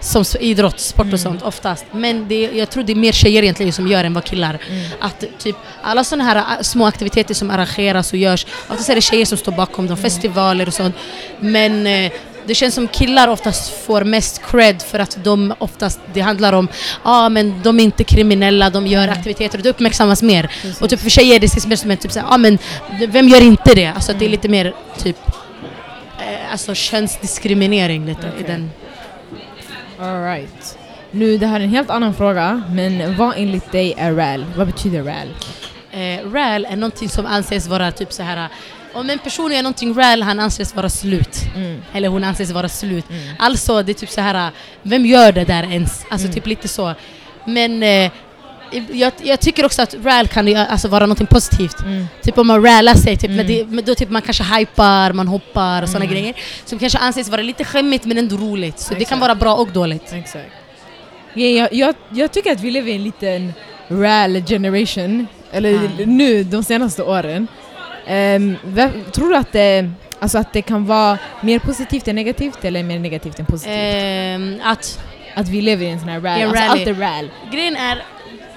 Som 0.00 0.22
s- 0.22 0.36
idrott, 0.40 0.80
sport 0.80 1.12
och 1.12 1.20
sånt 1.20 1.42
oftast. 1.42 1.84
Men 1.92 2.28
det, 2.28 2.50
jag 2.54 2.70
tror 2.70 2.82
det 2.82 2.92
är 2.92 2.96
mer 2.96 3.12
tjejer 3.12 3.42
egentligen 3.42 3.72
som 3.72 3.86
gör 3.88 4.04
än 4.04 4.14
vad 4.14 4.24
killar. 4.24 4.58
Att 5.00 5.24
typ 5.38 5.56
alla 5.82 6.04
sådana 6.04 6.24
här 6.24 6.62
små 6.62 6.86
aktiviteter 6.86 7.34
som 7.34 7.50
arrangeras 7.50 8.12
och 8.12 8.18
görs, 8.18 8.46
oftast 8.68 8.88
är 8.90 8.94
det 8.94 9.00
tjejer 9.00 9.24
som 9.24 9.38
står 9.38 9.52
bakom 9.52 9.86
dem, 9.86 9.96
festivaler 9.96 10.66
och 10.68 10.74
sånt. 10.74 10.94
Men 11.40 11.86
eh, 11.86 12.12
det 12.48 12.54
känns 12.54 12.74
som 12.74 12.88
killar 12.88 13.28
oftast 13.28 13.84
får 13.86 14.04
mest 14.04 14.42
cred 14.50 14.82
för 14.82 14.98
att 14.98 15.24
de 15.24 15.54
oftast, 15.58 16.00
det 16.12 16.20
handlar 16.20 16.52
om, 16.52 16.68
ja 16.72 17.00
ah, 17.02 17.28
men 17.28 17.62
de 17.62 17.80
är 17.80 17.84
inte 17.84 18.04
kriminella, 18.04 18.70
de 18.70 18.86
gör 18.86 19.08
aktiviteter 19.08 19.58
och 19.58 19.62
det 19.62 19.70
uppmärksammas 19.70 20.22
mer. 20.22 20.50
Och 20.80 20.90
typ 20.90 21.00
för 21.00 21.10
tjejer 21.10 21.40
det 21.40 21.46
ses 21.46 21.66
mer 21.66 21.76
som 21.76 21.90
en 21.90 21.96
typ 21.96 22.12
såhär, 22.12 22.26
ja 22.26 22.34
ah, 22.34 22.38
men 22.38 22.58
vem 23.08 23.28
gör 23.28 23.42
inte 23.42 23.74
det? 23.74 23.86
Alltså 23.86 24.12
att 24.12 24.18
det 24.18 24.24
är 24.24 24.28
lite 24.28 24.48
mer 24.48 24.74
typ, 24.98 25.16
eh, 26.18 26.52
alltså 26.52 26.74
könsdiskriminering 26.74 28.06
lite 28.06 28.26
i 28.26 28.30
Okej. 28.34 28.44
den. 28.46 28.70
Alright. 30.00 30.78
Nu, 31.10 31.38
det 31.38 31.46
här 31.46 31.60
är 31.60 31.64
en 31.64 31.70
helt 31.70 31.90
annan 31.90 32.14
fråga, 32.14 32.62
men 32.70 33.16
vad 33.16 33.34
enligt 33.36 33.72
dig 33.72 33.94
är 33.96 34.12
RAL? 34.12 34.46
Vad 34.56 34.66
betyder 34.66 35.02
RAL? 35.02 35.28
Eh, 35.90 36.32
RAL 36.32 36.64
är 36.64 36.76
någonting 36.76 37.08
som 37.08 37.26
anses 37.26 37.66
vara 37.66 37.92
typ 37.92 38.12
så 38.12 38.22
här. 38.22 38.48
Om 38.92 39.10
en 39.10 39.18
person 39.18 39.52
är 39.52 39.62
någonting 39.62 39.94
RAL, 39.94 40.22
han 40.22 40.40
anses 40.40 40.74
vara 40.74 40.88
slut. 40.88 41.38
Mm. 41.56 41.82
Eller 41.92 42.08
hon 42.08 42.24
anses 42.24 42.50
vara 42.50 42.68
slut. 42.68 43.04
Alltså 43.38 43.82
det 43.82 43.92
är 43.92 43.94
typ 43.94 44.10
så 44.10 44.20
här. 44.20 44.50
vem 44.82 45.06
gör 45.06 45.32
det 45.32 45.44
där 45.44 45.62
ens? 45.62 46.04
Alltså 46.10 46.28
typ 46.32 46.46
lite 46.46 46.68
så. 46.68 46.94
Men 47.44 47.82
eh, 47.82 48.10
jag, 48.92 49.12
jag 49.22 49.40
tycker 49.40 49.64
också 49.64 49.82
att 49.82 49.94
RAL 50.04 50.28
kan 50.28 50.56
alltså, 50.56 50.88
vara 50.88 51.06
någonting 51.06 51.26
positivt. 51.26 51.80
Mm. 51.80 52.06
Typ 52.22 52.38
om 52.38 52.46
man 52.46 52.64
rallar 52.64 52.94
sig, 52.94 53.16
typ, 53.16 53.30
men 53.30 53.46
det, 53.46 53.64
då 53.82 53.94
typ 53.94 54.10
man 54.10 54.22
kanske 54.22 54.44
hypar, 54.44 55.12
man 55.12 55.28
hoppar 55.28 55.82
och 55.82 55.88
sådana 55.88 56.06
grejer. 56.06 56.34
Som 56.64 56.78
kanske 56.78 56.98
anses 56.98 57.28
vara 57.28 57.42
lite 57.42 57.64
skämmigt 57.64 58.04
men 58.04 58.18
ändå 58.18 58.36
roligt. 58.36 58.78
Så 58.78 58.88
det 58.88 58.94
kan 58.94 59.02
Exakt. 59.02 59.20
vara 59.20 59.34
bra 59.34 59.54
och 59.54 59.68
dåligt. 59.68 60.12
Exakt. 60.12 60.50
Ja, 61.34 61.46
jag, 61.46 61.72
jag, 61.72 61.94
jag 62.10 62.32
tycker 62.32 62.52
att 62.52 62.60
vi 62.60 62.70
lever 62.70 62.90
i 62.90 62.94
en 62.94 63.04
liten 63.04 63.52
RAL 63.88 64.42
generation, 64.46 65.26
eller 65.52 66.06
nu 66.06 66.44
de 66.44 66.64
senaste 66.64 67.02
åren. 67.02 67.48
Ehm, 68.08 68.56
tror 69.12 69.28
du 69.28 69.36
att 69.36 69.52
det, 69.52 69.90
alltså 70.20 70.38
att 70.38 70.52
det 70.52 70.62
kan 70.62 70.86
vara 70.86 71.18
mer 71.40 71.58
positivt 71.58 72.08
än 72.08 72.14
negativt 72.14 72.64
eller 72.64 72.82
mer 72.82 72.98
negativt 72.98 73.38
än 73.38 73.46
positivt? 73.46 73.74
Ehm, 73.74 74.60
att 74.64 74.98
att 75.34 75.48
vi 75.48 75.62
lever 75.62 75.86
i 75.86 75.88
en 75.90 76.00
sån 76.00 76.08
här 76.08 76.20
RAL, 76.20 76.38
I 76.38 76.42
en 76.42 76.48
alltså 76.48 76.64
rally. 76.64 76.80
allt 76.80 76.88
är 76.88 76.94
RAL. 76.94 77.30
Grejen 77.52 77.76
är, 77.76 78.02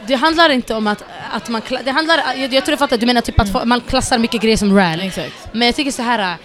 det 0.07 0.15
handlar 0.15 0.49
inte 0.49 0.75
om 0.75 0.87
att, 0.87 1.03
att 1.31 1.49
man... 1.49 1.61
Det 1.85 1.91
handlar, 1.91 2.17
jag, 2.17 2.53
jag 2.53 2.65
tror 2.65 2.69
jag 2.69 2.79
fattar, 2.79 2.97
du 2.97 3.05
menar 3.05 3.21
typ 3.21 3.39
att 3.39 3.51
få- 3.51 3.65
man 3.65 3.81
klassar 3.81 4.17
mycket 4.17 4.41
grejer 4.41 4.57
som 4.57 4.77
RAL. 4.77 4.99
Exakt. 4.99 5.33
Men 5.51 5.65
jag 5.65 5.75
tycker 5.75 5.91
så 5.91 6.01
här. 6.01 6.35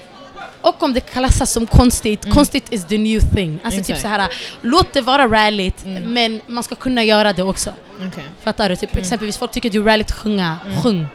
Och 0.61 0.83
om 0.83 0.95
det 0.95 1.01
klassas 1.01 1.53
som 1.53 1.67
konstigt, 1.67 2.33
konstigt 2.35 2.73
is 2.73 2.85
the 2.87 2.99
new 2.99 3.21
thing. 3.21 3.59
Alltså 3.65 3.81
typ 3.81 3.91
Exakt. 3.91 4.01
så 4.03 4.09
här, 4.09 4.29
låt 4.61 4.93
det 4.93 5.01
vara 5.01 5.27
rallyt, 5.29 5.85
men 6.05 6.41
man 6.47 6.63
ska 6.65 6.75
kunna 6.75 7.05
göra 7.05 7.33
det 7.33 7.43
också. 7.43 7.71
Okay. 8.09 8.25
Fattar 8.43 8.69
du? 8.69 8.77
Typ, 8.77 8.97
Exempelvis 8.97 9.39
folk 9.39 9.51
tycker 9.51 9.71
det 9.71 9.79
är 9.79 9.83
rallyt 9.83 10.13
sjunga, 10.13 10.57
sjung. 10.83 11.07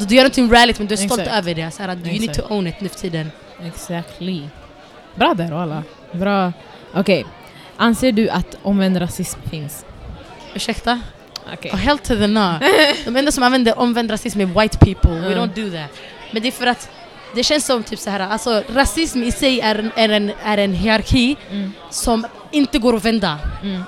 Du, 0.00 0.06
du 0.06 0.14
gör 0.14 0.22
någonting 0.22 0.52
rallyt 0.52 0.78
men 0.78 0.86
du 0.88 0.92
är 0.94 0.96
stolt 0.96 1.20
Exakt. 1.20 1.36
över 1.38 1.54
det. 1.54 1.70
Så 1.70 1.82
här, 1.82 1.88
you 1.88 2.20
need 2.20 2.34
to 2.34 2.42
own 2.48 2.66
it 2.66 2.80
nu 2.80 2.88
för 2.88 2.98
tiden. 2.98 3.30
Exactly. 3.66 4.42
Bra 5.14 5.34
där 5.34 5.52
alla. 5.62 5.82
Bra. 6.12 6.52
Okej. 6.94 7.26
Anser 7.76 8.12
du 8.12 8.28
att 8.28 8.56
omvänd 8.62 9.00
rasism 9.00 9.40
finns? 9.50 9.84
Ursäkta? 10.54 11.00
Okej. 11.54 11.70
Oh, 11.70 11.76
hell 11.76 11.98
to 11.98 12.14
the 12.16 12.26
no. 12.26 12.54
De 13.04 13.16
enda 13.16 13.32
som 13.32 13.42
använder 13.42 13.78
omvänd 13.78 14.10
rasism 14.10 14.40
är 14.40 14.46
white 14.60 14.78
people. 14.78 15.10
We 15.10 15.26
Mm. 15.32 15.38
don't 15.38 15.54
do 15.64 15.70
that. 15.78 15.90
Men 16.32 16.42
det 16.42 16.48
är 16.48 16.52
för 16.52 16.66
att 16.66 16.90
det 17.34 17.42
känns 17.42 17.66
som 17.66 17.82
typ 17.82 17.98
så 17.98 18.10
här, 18.10 18.20
alltså 18.20 18.62
rasism 18.74 19.22
i 19.22 19.32
sig 19.32 19.60
är 19.60 19.74
en, 19.78 19.90
är 19.96 20.08
en, 20.08 20.32
är 20.44 20.58
en 20.58 20.72
hierarki 20.72 21.36
Mm. 21.50 21.72
som 21.90 22.26
inte 22.50 22.78
går 22.78 22.96
att 22.96 23.04
vända. 23.04 23.38
Mm. 23.62 23.82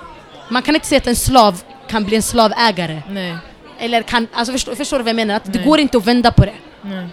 Man 0.48 0.62
kan 0.62 0.74
inte 0.74 0.86
säga 0.86 0.96
att 0.98 1.06
en 1.06 1.16
slav 1.16 1.62
kan 1.88 2.04
bli 2.04 2.16
en 2.16 2.22
slavägare. 2.22 3.02
Nej. 3.10 3.36
Eller 3.82 4.02
kan, 4.02 4.26
alltså 4.32 4.52
förstår, 4.52 4.74
förstår 4.74 4.96
du 4.98 5.02
vad 5.04 5.08
jag 5.08 5.16
menar? 5.16 5.34
Att 5.34 5.52
det 5.52 5.58
går 5.64 5.80
inte 5.80 5.96
att 5.98 6.06
vända 6.06 6.32
på 6.32 6.44
det. 6.44 6.52
Nej. 6.82 7.06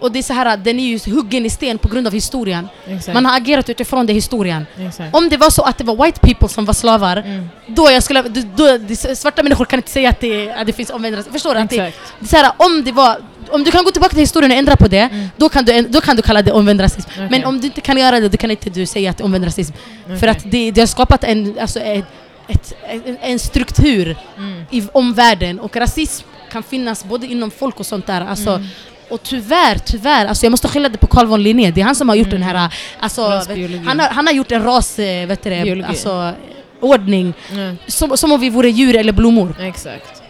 Och 0.00 0.12
det 0.12 0.18
är 0.18 0.22
så 0.22 0.32
här, 0.32 0.56
den 0.56 0.78
är 0.78 0.84
ju 0.84 1.12
huggen 1.14 1.46
i 1.46 1.50
sten 1.50 1.78
på 1.78 1.88
grund 1.88 2.06
av 2.06 2.12
historien. 2.12 2.68
Exakt. 2.86 3.14
Man 3.14 3.26
har 3.26 3.36
agerat 3.36 3.68
utifrån 3.68 4.06
den 4.06 4.14
historien. 4.16 4.66
Exakt. 4.78 5.14
Om 5.16 5.28
det 5.28 5.36
var 5.36 5.50
så 5.50 5.62
att 5.62 5.78
det 5.78 5.84
var 5.84 6.04
white 6.04 6.20
people 6.20 6.48
som 6.48 6.64
var 6.64 6.74
slavar, 6.74 7.16
Mm. 7.16 7.48
då, 7.66 7.90
jag 7.90 8.02
skulle, 8.02 8.22
då, 8.22 8.42
då, 8.78 8.94
svarta 9.14 9.42
människor 9.42 9.64
kan 9.64 9.78
inte 9.78 9.90
säga 9.90 10.08
att 10.10 10.20
det, 10.20 10.50
att 10.52 10.66
det 10.66 10.72
finns 10.72 10.90
omvänd 10.90 11.14
rasism. 11.16 11.32
Förstår 11.32 11.54
du? 11.54 11.60
Att 11.60 11.70
det, 11.70 11.76
det 11.76 11.92
är 12.20 12.26
så 12.26 12.36
här, 12.36 12.52
om 12.56 12.84
det 12.84 12.92
var 12.92 13.16
om 13.50 13.64
du 13.64 13.70
kan 13.70 13.84
gå 13.84 13.90
tillbaka 13.90 14.10
till 14.10 14.20
historien 14.20 14.50
och 14.52 14.56
ändra 14.58 14.76
på 14.76 14.88
det, 14.88 14.98
Mm. 15.12 15.28
då, 15.36 15.48
kan 15.48 15.64
du, 15.64 15.82
då 15.82 16.00
kan 16.00 16.16
du 16.16 16.22
kalla 16.22 16.42
det 16.42 16.52
omvänd 16.52 16.80
rasism. 16.80 17.10
Okej. 17.14 17.28
Men 17.30 17.44
om 17.44 17.60
du 17.60 17.66
inte 17.66 17.80
kan 17.80 17.98
göra 17.98 18.20
det, 18.20 18.28
då 18.28 18.36
kan 18.36 18.50
inte 18.50 18.70
du 18.70 18.86
säga 18.86 19.10
att 19.10 19.16
det 19.16 19.22
är 19.22 19.24
omvänd 19.24 19.44
rasism. 19.44 19.72
För 20.06 20.14
Okej. 20.16 20.28
att 20.28 20.50
det, 20.50 20.70
det 20.70 20.80
har 20.80 20.86
skapat 20.86 21.24
en, 21.24 21.58
alltså 21.60 21.80
ett, 21.80 22.04
ett, 22.50 22.74
en, 23.06 23.18
en 23.22 23.38
struktur 23.38 24.16
Mm. 24.36 24.62
i 24.70 24.82
omvärlden 24.92 25.60
och 25.60 25.76
rasism 25.76 26.26
kan 26.52 26.62
finnas 26.62 27.04
både 27.04 27.26
inom 27.26 27.50
folk 27.50 27.80
och 27.80 27.86
sånt 27.86 28.06
där. 28.06 28.20
Alltså, 28.20 28.50
Mm. 28.50 28.66
Och 29.10 29.22
tyvärr, 29.22 29.78
tyvärr, 29.86 30.26
alltså 30.26 30.46
jag 30.46 30.50
måste 30.50 30.68
skylla 30.68 30.88
det 30.88 30.98
på 30.98 31.06
Carl 31.06 31.26
von 31.26 31.42
Linné. 31.42 31.70
Det 31.70 31.80
är 31.80 31.84
han 31.84 31.94
som 31.94 32.08
har 32.08 32.16
gjort 32.16 32.30
den 32.30 32.42
här, 32.42 32.74
alltså, 33.00 33.28
vet, 33.48 33.86
han, 33.86 34.00
har, 34.00 34.06
han 34.08 34.26
har 34.26 34.34
gjort 34.34 34.52
en 34.52 34.62
ras, 34.64 34.98
eh, 34.98 35.26
vet 35.26 35.42
du 35.42 35.50
det, 35.50 35.84
alltså, 35.88 36.32
ordning. 36.80 37.34
Mm. 37.52 37.76
Som, 37.86 38.16
som 38.16 38.32
om 38.32 38.40
vi 38.40 38.50
vore 38.50 38.70
djur 38.70 38.96
eller 38.96 39.12
blommor. 39.12 39.54
Exakt. 39.60 40.22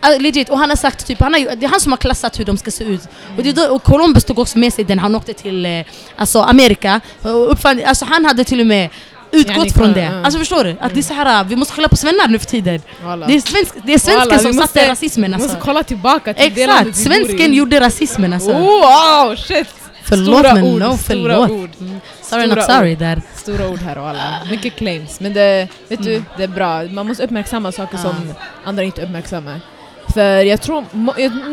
Alltså, 0.00 0.20
legit, 0.22 0.48
och 0.50 0.58
han 0.58 0.68
har 0.68 0.76
sagt 0.76 1.06
typ, 1.06 1.20
han 1.20 1.32
har, 1.34 1.56
det 1.56 1.66
är 1.66 1.70
han 1.70 1.80
som 1.80 1.92
har 1.92 1.96
klassat 1.96 2.38
hur 2.40 2.44
de 2.44 2.56
ska 2.56 2.70
se 2.70 2.84
ut. 2.84 3.00
Och, 3.36 3.42
det, 3.42 3.52
då- 3.52 3.74
och 3.74 3.82
Columbus 3.82 4.24
tog 4.24 4.38
också 4.38 4.58
med 4.58 4.72
sig 4.72 4.84
den, 4.84 4.98
han 4.98 5.14
åkte 5.14 5.32
till 5.32 5.66
eh, 5.66 5.84
alltså 6.16 6.40
Amerika. 6.40 7.00
Och 7.22 7.52
uppfann, 7.52 7.82
alltså, 7.86 8.04
han 8.04 8.24
hade 8.24 8.44
till 8.44 8.60
och 8.60 8.66
med 8.66 8.88
utgått 9.36 9.72
från 9.72 9.92
det. 9.92 10.20
Alltså 10.24 10.38
förstår 10.38 10.64
du? 10.64 10.76
Att 10.80 10.94
det 10.94 11.00
är 11.00 11.02
så 11.02 11.14
här, 11.14 11.44
vi 11.44 11.56
måste 11.56 11.74
skylla 11.74 11.88
på 11.88 11.96
svennar 11.96 12.28
nu 12.28 12.38
för 12.38 12.46
tiden. 12.46 12.82
Det 13.26 13.34
är, 13.34 13.40
svensk, 13.40 13.74
det 13.84 13.94
är 13.94 13.98
svensken 13.98 14.18
Walla, 14.18 14.36
vi 14.36 14.42
som 14.42 14.56
måste- 14.56 14.72
satte 14.78 14.90
rasismen 14.90 15.30
Vi 15.30 15.34
alltså. 15.34 15.48
måste 15.48 15.60
kolla 15.64 15.82
tillbaka 15.82 16.34
till 16.34 16.44
Exakt, 16.62 16.86
vi 16.86 16.92
svensken 16.92 17.54
gjorde 17.54 17.80
rasismen 17.80 18.32
alltså. 18.32 18.50
Oh, 18.50 19.26
wow, 19.26 19.36
shit! 19.36 19.68
Förlåt 20.08 20.38
Stora 20.38 20.54
men 20.54 20.64
ord, 20.64 20.80
no 20.80 20.96
stora 20.98 21.34
förlåt. 21.34 21.50
ord. 21.50 21.70
Mm. 21.80 22.00
Sorry 22.22 22.46
Stora 22.46 22.54
not 22.60 22.64
sorry 22.64 22.92
ord. 22.92 22.98
där. 22.98 23.22
Stora 23.36 23.68
ord 23.68 23.78
här 23.78 23.98
och 23.98 24.08
alla. 24.08 24.40
Mycket 24.50 24.76
claims. 24.76 25.20
Men 25.20 25.32
det, 25.32 25.68
vet 25.88 26.02
du, 26.02 26.22
det 26.36 26.42
är 26.44 26.48
bra. 26.48 26.82
Man 26.82 27.06
måste 27.06 27.24
uppmärksamma 27.24 27.72
saker 27.72 27.96
Ja. 27.96 28.02
som 28.02 28.34
andra 28.64 28.82
inte 28.82 29.02
uppmärksammar. 29.02 29.60
För 30.14 30.40
jag 30.40 30.62
tror, 30.62 30.84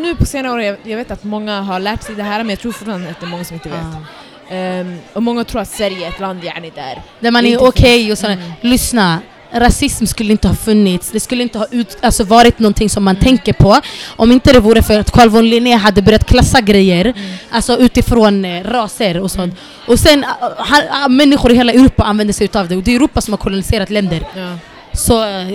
nu 0.01 0.15
på 0.15 0.25
senare 0.25 0.53
år, 0.53 0.61
jag, 0.61 0.77
jag 0.83 0.97
vet 0.97 1.11
att 1.11 1.23
många 1.23 1.61
har 1.61 1.79
lärt 1.79 2.03
sig 2.03 2.15
det 2.15 2.23
här 2.23 2.37
men 2.37 2.49
jag 2.49 2.59
tror 2.59 2.71
fortfarande 2.71 3.09
att 3.09 3.19
det 3.19 3.25
är 3.25 3.29
många 3.29 3.43
som 3.43 3.53
inte 3.53 3.69
vet. 3.69 3.77
Ja. 3.93 4.01
Ehm, 4.49 4.97
och 5.13 5.23
många 5.23 5.43
tror 5.43 5.61
att 5.61 5.69
Sverige 5.69 6.05
är 6.05 6.09
ett 6.09 6.19
land 6.19 6.43
yani 6.43 6.71
där. 6.75 7.01
Där 7.19 7.31
man 7.31 7.45
är 7.45 7.63
okej 7.63 7.99
finns. 7.99 8.11
och 8.11 8.17
sådär. 8.17 8.33
Mm. 8.33 8.51
Lyssna, 8.61 9.19
rasism 9.53 10.05
skulle 10.05 10.31
inte 10.31 10.47
ha 10.47 10.55
funnits. 10.55 11.11
Det 11.11 11.19
skulle 11.19 11.43
inte 11.43 11.57
ha 11.57 11.65
ut, 11.71 11.97
alltså 12.01 12.23
varit 12.23 12.59
någonting 12.59 12.89
som 12.89 13.03
man 13.03 13.15
tänker 13.15 13.53
på 13.53 13.79
om 14.15 14.31
inte 14.31 14.53
det 14.53 14.59
vore 14.59 14.83
för 14.83 14.99
att 14.99 15.11
Carl 15.11 15.29
von 15.29 15.49
Linné 15.49 15.75
hade 15.75 16.01
börjat 16.01 16.25
klassa 16.25 16.61
grejer 16.61 17.13
alltså 17.49 17.77
utifrån 17.77 18.45
eh, 18.45 18.63
raser 18.63 19.19
och 19.19 19.31
sånt. 19.31 19.55
Och 19.87 19.99
sen, 19.99 20.25
ah, 20.41 20.49
han, 20.57 20.81
ah, 20.91 21.07
människor 21.07 21.51
i 21.51 21.55
hela 21.55 21.73
Europa 21.73 22.03
använder 22.03 22.33
sig 22.33 22.45
utav 22.45 22.67
det 22.67 22.75
och 22.75 22.83
det 22.83 22.91
är 22.91 22.95
Europa 22.95 23.21
som 23.21 23.33
har 23.33 23.37
koloniserat 23.37 23.89
länder. 23.89 24.27
Ja. 24.35 24.57
Så 24.93 25.23
eh, 25.23 25.47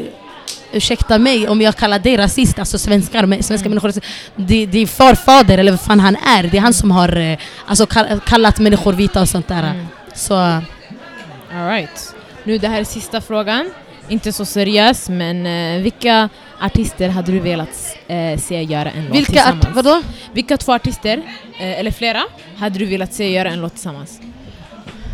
ursäkta 0.73 1.19
mig 1.19 1.49
om 1.49 1.61
jag 1.61 1.77
kallar 1.77 1.99
dig 1.99 2.17
rasist, 2.17 2.59
alltså 2.59 2.79
svenskar, 2.79 3.43
svenska 3.43 3.69
människor, 3.69 3.93
det, 4.37 4.67
det 4.67 4.79
är 4.79 4.87
farfader 4.87 5.59
eller 5.59 5.73
vad 5.73 5.81
fan 5.81 6.01
han 6.01 6.17
är. 6.17 6.43
Det 6.43 6.57
är 6.57 6.61
han 6.61 6.75
som 6.75 6.91
har 6.91 7.17
eh, 7.17 7.39
alltså, 7.67 7.85
kall- 7.87 8.21
kallat 8.27 8.59
människor 8.59 8.93
vita 8.93 9.21
och 9.21 9.29
sånt 9.29 9.49
där. 9.49 9.87
Så 10.15 10.35
All 10.35 11.69
right. 11.69 12.15
Nu 12.45 12.59
det 12.59 12.69
här 12.69 12.81
är 12.81 12.85
sista 12.85 13.21
frågan. 13.21 13.71
Inte 14.09 14.33
så 14.33 14.45
seriös 14.45 15.09
men 15.09 15.47
eh, 15.47 15.83
vilka 15.83 16.29
artister 16.61 17.09
hade 17.09 17.33
du 17.33 17.39
velat 17.39 17.97
eh, 18.09 18.39
se 18.39 18.63
göra 18.63 18.91
en 18.91 19.05
låt 19.07 19.17
vilka 19.17 19.33
tillsammans? 19.33 19.67
art, 19.67 19.75
vadå? 19.75 20.03
Vilka 20.33 20.57
två 20.57 20.73
artister, 20.73 21.23
eh, 21.59 21.81
eller 21.81 21.91
flera, 21.91 22.23
hade 22.57 22.79
du 22.79 22.85
velat 22.85 23.15
se 23.15 23.33
göra 23.33 23.51
en 23.51 23.61
låt 23.61 23.73
tillsammans? 23.73 24.21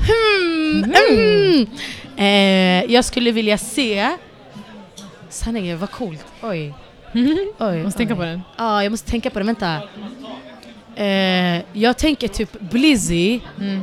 Hmm, 0.07 0.95
mm. 1.11 1.67
Eh, 2.17 2.93
jag 2.95 3.05
skulle 3.05 3.31
vilja 3.33 3.59
se... 3.59 4.11
Sanningen, 5.35 5.79
vad 5.79 5.91
coolt. 5.91 6.25
Oj. 6.43 6.75
Oj 7.59 7.83
Måste 7.83 7.99
tänka 7.99 8.15
oj. 8.15 8.19
på 8.19 8.25
den. 8.25 8.43
Ja, 8.57 8.83
jag 8.83 8.91
måste 8.91 9.11
tänka 9.11 9.31
på 9.31 9.39
det. 9.39 9.45
Vänta. 9.45 9.81
Eh, 10.97 11.63
jag 11.73 11.97
tänker 11.99 12.29
typ 12.29 12.61
Blizzy. 12.61 13.41
Mm. 13.61 13.83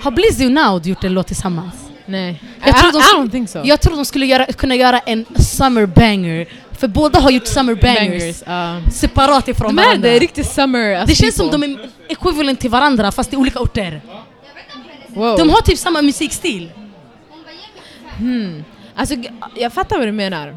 Har 0.00 0.10
Blizzy 0.10 0.46
och 0.46 0.52
Naud 0.52 0.86
gjort 0.86 1.04
en 1.04 1.12
låt 1.14 1.26
tillsammans? 1.26 1.74
Nej. 2.06 2.42
Jag 2.60 2.68
I, 2.68 2.72
tror 2.72 2.92
de 2.92 2.98
I 2.98 3.02
skulle- 3.02 3.22
don't 3.22 3.30
think 3.30 3.50
so. 3.50 3.60
Jag 3.64 3.80
tror 3.80 3.96
de 3.96 4.04
skulle 4.04 4.26
göra, 4.26 4.46
kunna 4.46 4.74
göra 4.74 4.98
en 4.98 5.24
summer 5.38 5.86
banger. 5.86 6.46
För 6.72 6.88
båda 6.88 7.20
har 7.20 7.30
gjort 7.30 7.46
summer 7.46 7.74
bangers. 7.74 8.42
ja. 8.46 8.80
Separat 8.92 9.48
ifrån 9.48 9.76
De 9.76 9.82
varandra. 9.82 10.08
det 10.08 10.16
är 10.16 10.20
riktigt 10.20 10.46
summer 10.50 10.94
alltså, 10.94 11.06
det 11.06 11.14
känns 11.14 11.34
som 11.36 11.50
de 11.50 11.62
är 11.62 11.78
equivalent 12.08 12.60
till 12.60 12.70
varandra 12.70 13.12
fast 13.12 13.32
i 13.32 13.36
olika 13.36 13.58
orter. 13.60 14.00
Wow. 15.06 15.36
De 15.38 15.50
har 15.50 15.60
typ 15.60 15.78
samma 15.78 16.02
musikstil. 16.02 16.70
Hmm. 18.18 18.64
Alltså, 19.00 19.14
jag 19.56 19.72
fattar 19.72 19.98
vad 19.98 20.08
du 20.08 20.12
menar. 20.12 20.56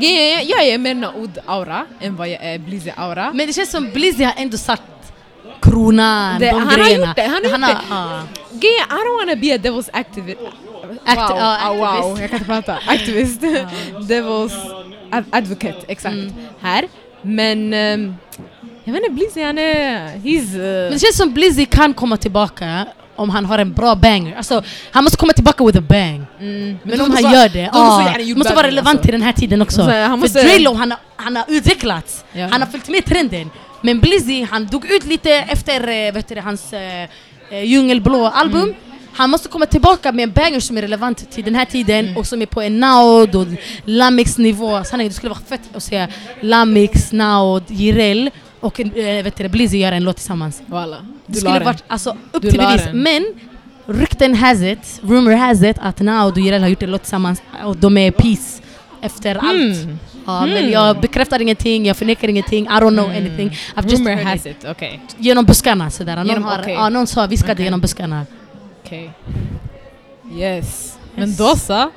Är, 0.00 0.50
Jag 0.50 0.64
är 0.64 0.78
mer 0.78 0.94
Naud-aura 0.94 1.82
än 2.00 2.16
vad 2.16 2.28
jag 2.28 2.38
är 2.44 2.58
Blizzy-aura. 2.58 3.30
Men 3.34 3.46
det 3.46 3.52
känns 3.52 3.70
som 3.70 3.90
Blizzy 3.90 4.24
har 4.24 4.34
ändå 4.36 4.56
satt 4.56 4.82
kronan, 5.62 6.40
Det- 6.40 6.50
de 6.50 6.58
han 6.58 6.68
har 6.68 6.76
grejerna. 6.76 7.06
gjort 7.06 7.16
det, 7.16 7.22
han 7.22 7.32
har 7.44 7.50
gjort 7.50 7.80
det. 8.60 8.66
är, 8.66 8.82
I 8.82 9.06
don't 9.06 9.18
wanna 9.26 9.36
be 9.36 9.54
a 9.54 9.58
devil's 9.58 9.88
activist. 9.92 10.38
Act- 11.06 11.28
wow, 11.30 11.36
ja, 11.38 11.58
ah, 11.62 11.74
wow, 12.02 12.20
jag 12.20 12.30
kan 12.30 12.38
inte 12.38 12.44
prata. 12.52 12.78
Activist. 12.86 13.40
devil's 14.08 14.52
ad- 15.10 15.24
advocate, 15.30 15.78
exakt. 15.88 16.12
Mm. 16.14 16.32
Här. 16.60 16.84
Men 17.22 17.72
ehm, 17.74 18.14
jag 18.84 18.92
vet 18.92 19.02
inte, 19.02 19.14
Blizzy 19.14 19.42
han 19.42 19.58
är... 19.58 20.08
He's... 20.16 20.56
Men 20.56 20.60
Uh, 20.60 20.90
det 20.92 20.98
känns 20.98 21.16
som 21.16 21.32
Blizzy 21.34 21.66
kan 21.66 21.94
komma 21.94 22.16
tillbaka 22.16 22.86
om 23.16 23.30
han 23.30 23.44
har 23.44 23.58
en 23.58 23.72
bra 23.72 23.94
banger. 23.94 24.36
Alltså, 24.36 24.62
han 24.90 25.04
måste 25.04 25.16
komma 25.16 25.32
tillbaka 25.32 25.64
with 25.64 25.78
a 25.78 25.82
bang. 25.88 26.24
mm, 26.40 26.78
Men 26.82 27.00
om 27.00 27.08
måste 27.08 27.24
han 27.26 27.32
vara- 27.32 27.42
gör 27.42 27.48
det, 27.48 27.70
de 27.72 27.78
måste 27.86 28.10
ah, 28.14 28.18
gjort 28.18 28.38
måste 28.38 28.52
vara 28.54 28.62
bättre, 28.62 28.68
relevant 28.70 28.96
alltså. 28.98 29.08
i 29.08 29.12
den 29.12 29.22
här 29.22 29.32
tiden 29.32 29.62
också. 29.62 29.78
Måste- 29.80 29.96
han 29.96 30.18
måste- 30.20 30.38
För 30.42 30.48
Drelo, 30.48 30.74
han, 30.74 30.94
han 31.16 31.36
har 31.36 31.44
utvecklats. 31.48 32.24
Ja. 32.32 32.48
Han 32.50 32.62
har 32.62 32.68
följt 32.68 32.88
med 32.88 33.04
trenden. 33.04 33.50
Men 33.82 34.00
Blizzy, 34.00 34.44
han 34.50 34.66
dog 34.66 34.84
ut 34.90 35.04
lite 35.06 35.30
efter 35.32 35.88
eh, 35.88 36.12
vet 36.12 36.28
du, 36.28 36.40
hans 36.40 36.72
eh, 36.72 37.08
Djungelblå 37.64 38.26
album. 38.26 38.62
Mm. 38.62 38.74
Han 39.16 39.30
måste 39.30 39.48
komma 39.48 39.66
tillbaka 39.66 40.12
med 40.12 40.22
en 40.22 40.32
banger 40.32 40.60
som 40.60 40.76
är 40.78 40.82
relevant 40.82 41.30
till 41.30 41.44
den 41.44 41.54
här 41.54 41.64
tiden 41.64 42.04
Mm. 42.04 42.16
och 42.16 42.26
som 42.26 42.42
är 42.42 42.46
på 42.46 42.62
en 42.62 42.80
Naud 42.80 43.34
och 43.34 43.46
Lamix 43.84 44.38
nivå. 44.38 44.84
Sanningen, 44.84 45.10
det 45.10 45.16
skulle 45.16 45.30
vara 45.30 45.40
fett 45.48 45.60
att 45.74 45.82
se 45.82 46.06
Lamix, 46.40 47.12
Naud, 47.12 47.62
Jireel 47.68 48.30
och 48.64 48.80
eh, 48.80 49.24
vet 49.24 49.36
du, 49.36 49.42
det, 49.42 49.48
Blizzy 49.48 49.78
göra 49.78 49.94
en 49.94 50.04
låt 50.04 50.16
tillsammans. 50.16 50.62
Walla. 50.66 50.96
Det 51.26 51.38
skulle 51.40 51.60
varit 51.64 51.84
alltså, 51.86 52.16
upp 52.32 52.42
Du 52.42 52.50
till 52.50 52.58
bevis. 52.60 52.82
Men 52.92 53.26
rykten 53.86 54.34
has 54.34 54.60
it, 54.62 55.00
rumor 55.02 55.32
has 55.32 55.62
it 55.62 55.76
att 55.80 56.00
Naud 56.00 56.32
och 56.32 56.38
Jireel 56.38 56.62
har 56.62 56.68
gjort 56.68 56.82
en 56.82 56.90
låt 56.90 57.02
tillsammans 57.02 57.42
och 57.64 57.76
de 57.76 57.96
är 57.98 58.10
peace 58.10 58.62
efter 59.00 59.34
allt. 59.34 59.82
Mm. 59.82 59.98
Ja, 60.26 60.40
Men 60.46 60.56
Mm. 60.56 60.70
jag 60.70 61.00
bekräftar 61.00 61.42
ingenting, 61.42 61.86
jag 61.86 61.96
förnekar 61.96 62.28
ingenting, 62.28 62.64
I 62.64 62.68
don't 62.68 62.90
know 62.94 63.10
anything. 63.10 63.50
I've 63.76 63.90
just 63.90 64.06
Rumor 64.06 64.22
has 64.24 64.46
it. 64.46 64.64
okej. 64.68 65.00
Genom 65.18 65.44
buskarna 65.44 65.90
sådär. 65.90 66.16
Någon, 66.16 66.26
Genom- 66.26 66.44
har, 66.44 66.68
ja, 66.68 66.88
någon 66.88 67.06
sa 67.06 67.26
viskade 67.26 67.52
Okej. 67.52 67.64
genom 67.64 67.80
buskarna. 67.80 68.26
Okej. 68.84 69.10
Yes. 70.38 70.96
Men 71.14 71.36
då 71.36 71.56
så. 71.56 71.90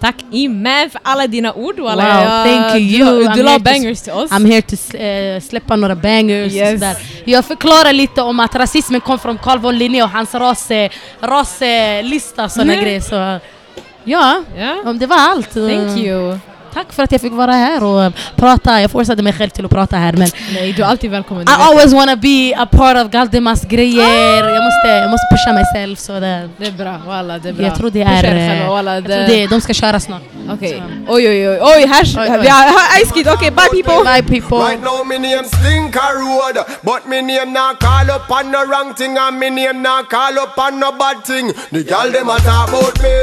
Tack 0.00 0.14
Iman 0.32 0.90
för 0.90 1.00
alla 1.04 1.26
dina 1.26 1.52
ord. 1.54 1.78
Walla. 1.78 2.04
Wow, 2.04 2.44
thank 2.52 2.74
you. 2.80 3.22
Du, 3.22 3.28
du 3.34 3.42
la 3.42 3.58
bangers 3.58 4.00
till 4.00 4.12
oss. 4.12 4.30
I'm 4.30 4.46
here 4.46 4.62
to 4.62 4.96
eh, 4.96 5.40
släppa 5.40 5.76
några 5.76 5.94
bangers. 5.94 6.52
Yes. 6.52 6.72
Och 6.74 6.78
sådär. 6.78 6.96
Jag 7.24 7.44
förklarar 7.44 7.92
lite 7.92 8.22
om 8.22 8.40
att 8.40 8.54
rasismen 8.54 9.00
kom 9.00 9.18
från 9.18 9.38
Carl 9.38 9.58
von 9.58 9.78
Linné 9.78 10.02
och 10.02 10.10
hans 10.10 10.34
rase, 10.34 10.90
raselista 11.20 12.44
och 12.44 12.50
sådana 12.52 12.72
Mm. 12.72 12.84
grejer. 12.84 13.00
Så, 13.00 13.14
ja, 14.04 14.42
Ja. 14.58 14.76
om 14.84 14.98
det 14.98 15.06
var 15.06 15.16
allt. 15.18 15.50
Thank 15.54 15.98
you. 15.98 16.38
Tack 16.74 16.92
för 16.92 17.02
att 17.02 17.12
jag 17.12 17.20
fick 17.20 17.32
vara 17.32 17.52
här 17.52 17.84
och 17.84 18.12
prata. 18.36 18.80
Jag 18.80 18.90
forcade 18.90 19.22
mig 19.22 19.32
själv 19.32 19.50
till 19.50 19.64
att 19.64 19.70
prata 19.70 19.96
här 19.96 20.12
men 20.12 20.28
Nej, 20.54 20.72
du 20.72 20.82
är 20.82 20.86
alltid 20.86 21.10
välkommen. 21.10 21.42
I 21.48 21.52
always 21.58 21.92
wanna 21.92 22.16
be 22.16 22.54
a 22.56 22.66
part 22.72 22.96
of 22.96 23.10
Galdemas 23.10 23.62
grejer. 23.64 24.48
Jag 24.48 24.64
måste, 24.64 24.88
jag 24.88 25.10
måste 25.10 25.26
pusha 25.30 25.52
mig 25.52 25.64
själv. 25.74 25.96
Så 25.96 26.12
det, 26.12 26.48
det. 26.56 26.66
är 26.66 26.70
bra. 26.72 27.00
Walla, 27.06 27.38
det 27.38 27.48
är 27.48 27.52
bra. 27.52 27.66
jag 27.66 27.74
tror 27.74 27.90
det 27.90 28.02
är... 28.02 28.24
eh, 28.24 28.62
Jag 28.62 28.84
det- 28.84 29.02
tror 29.02 29.26
det, 29.26 29.46
de 29.46 29.60
ska 29.60 29.74
köra 29.74 30.00
snart. 30.00 30.22
Okej. 30.50 30.82
Så. 31.06 31.14
Oj, 31.14 31.28
oj, 31.28 31.48
oj. 31.48 31.58
Oj, 31.62 31.86
här... 31.86 32.38
Vi 32.38 32.48
har 32.48 33.04
Ice 33.04 33.12
Kid. 33.12 33.28
Okej, 33.28 33.50
bye 33.50 33.82
people. 33.82 34.04
Bye 34.04 34.22
people. 34.22 34.58
Right 34.58 34.82
now 34.82 35.04
me 35.04 35.18
name 35.18 35.44
Slinker 35.48 36.14
Road 36.20 36.64
But 36.82 37.06
me 37.06 37.22
name 37.22 37.52
not 37.52 37.80
call 37.80 38.10
up 38.10 38.30
on 38.30 38.50
no 38.52 38.58
wrong 38.64 38.94
thing 38.94 39.16
And 39.18 39.38
me 39.38 39.50
name 39.50 39.82
not 39.82 40.08
call 40.10 40.38
up 40.38 40.58
on 40.58 40.80
no 40.80 40.92
bad 40.92 41.24
thing 41.24 41.52
The 41.70 41.80
a 41.80 42.38
talk 42.40 42.68
about 42.68 43.02
me 43.02 43.20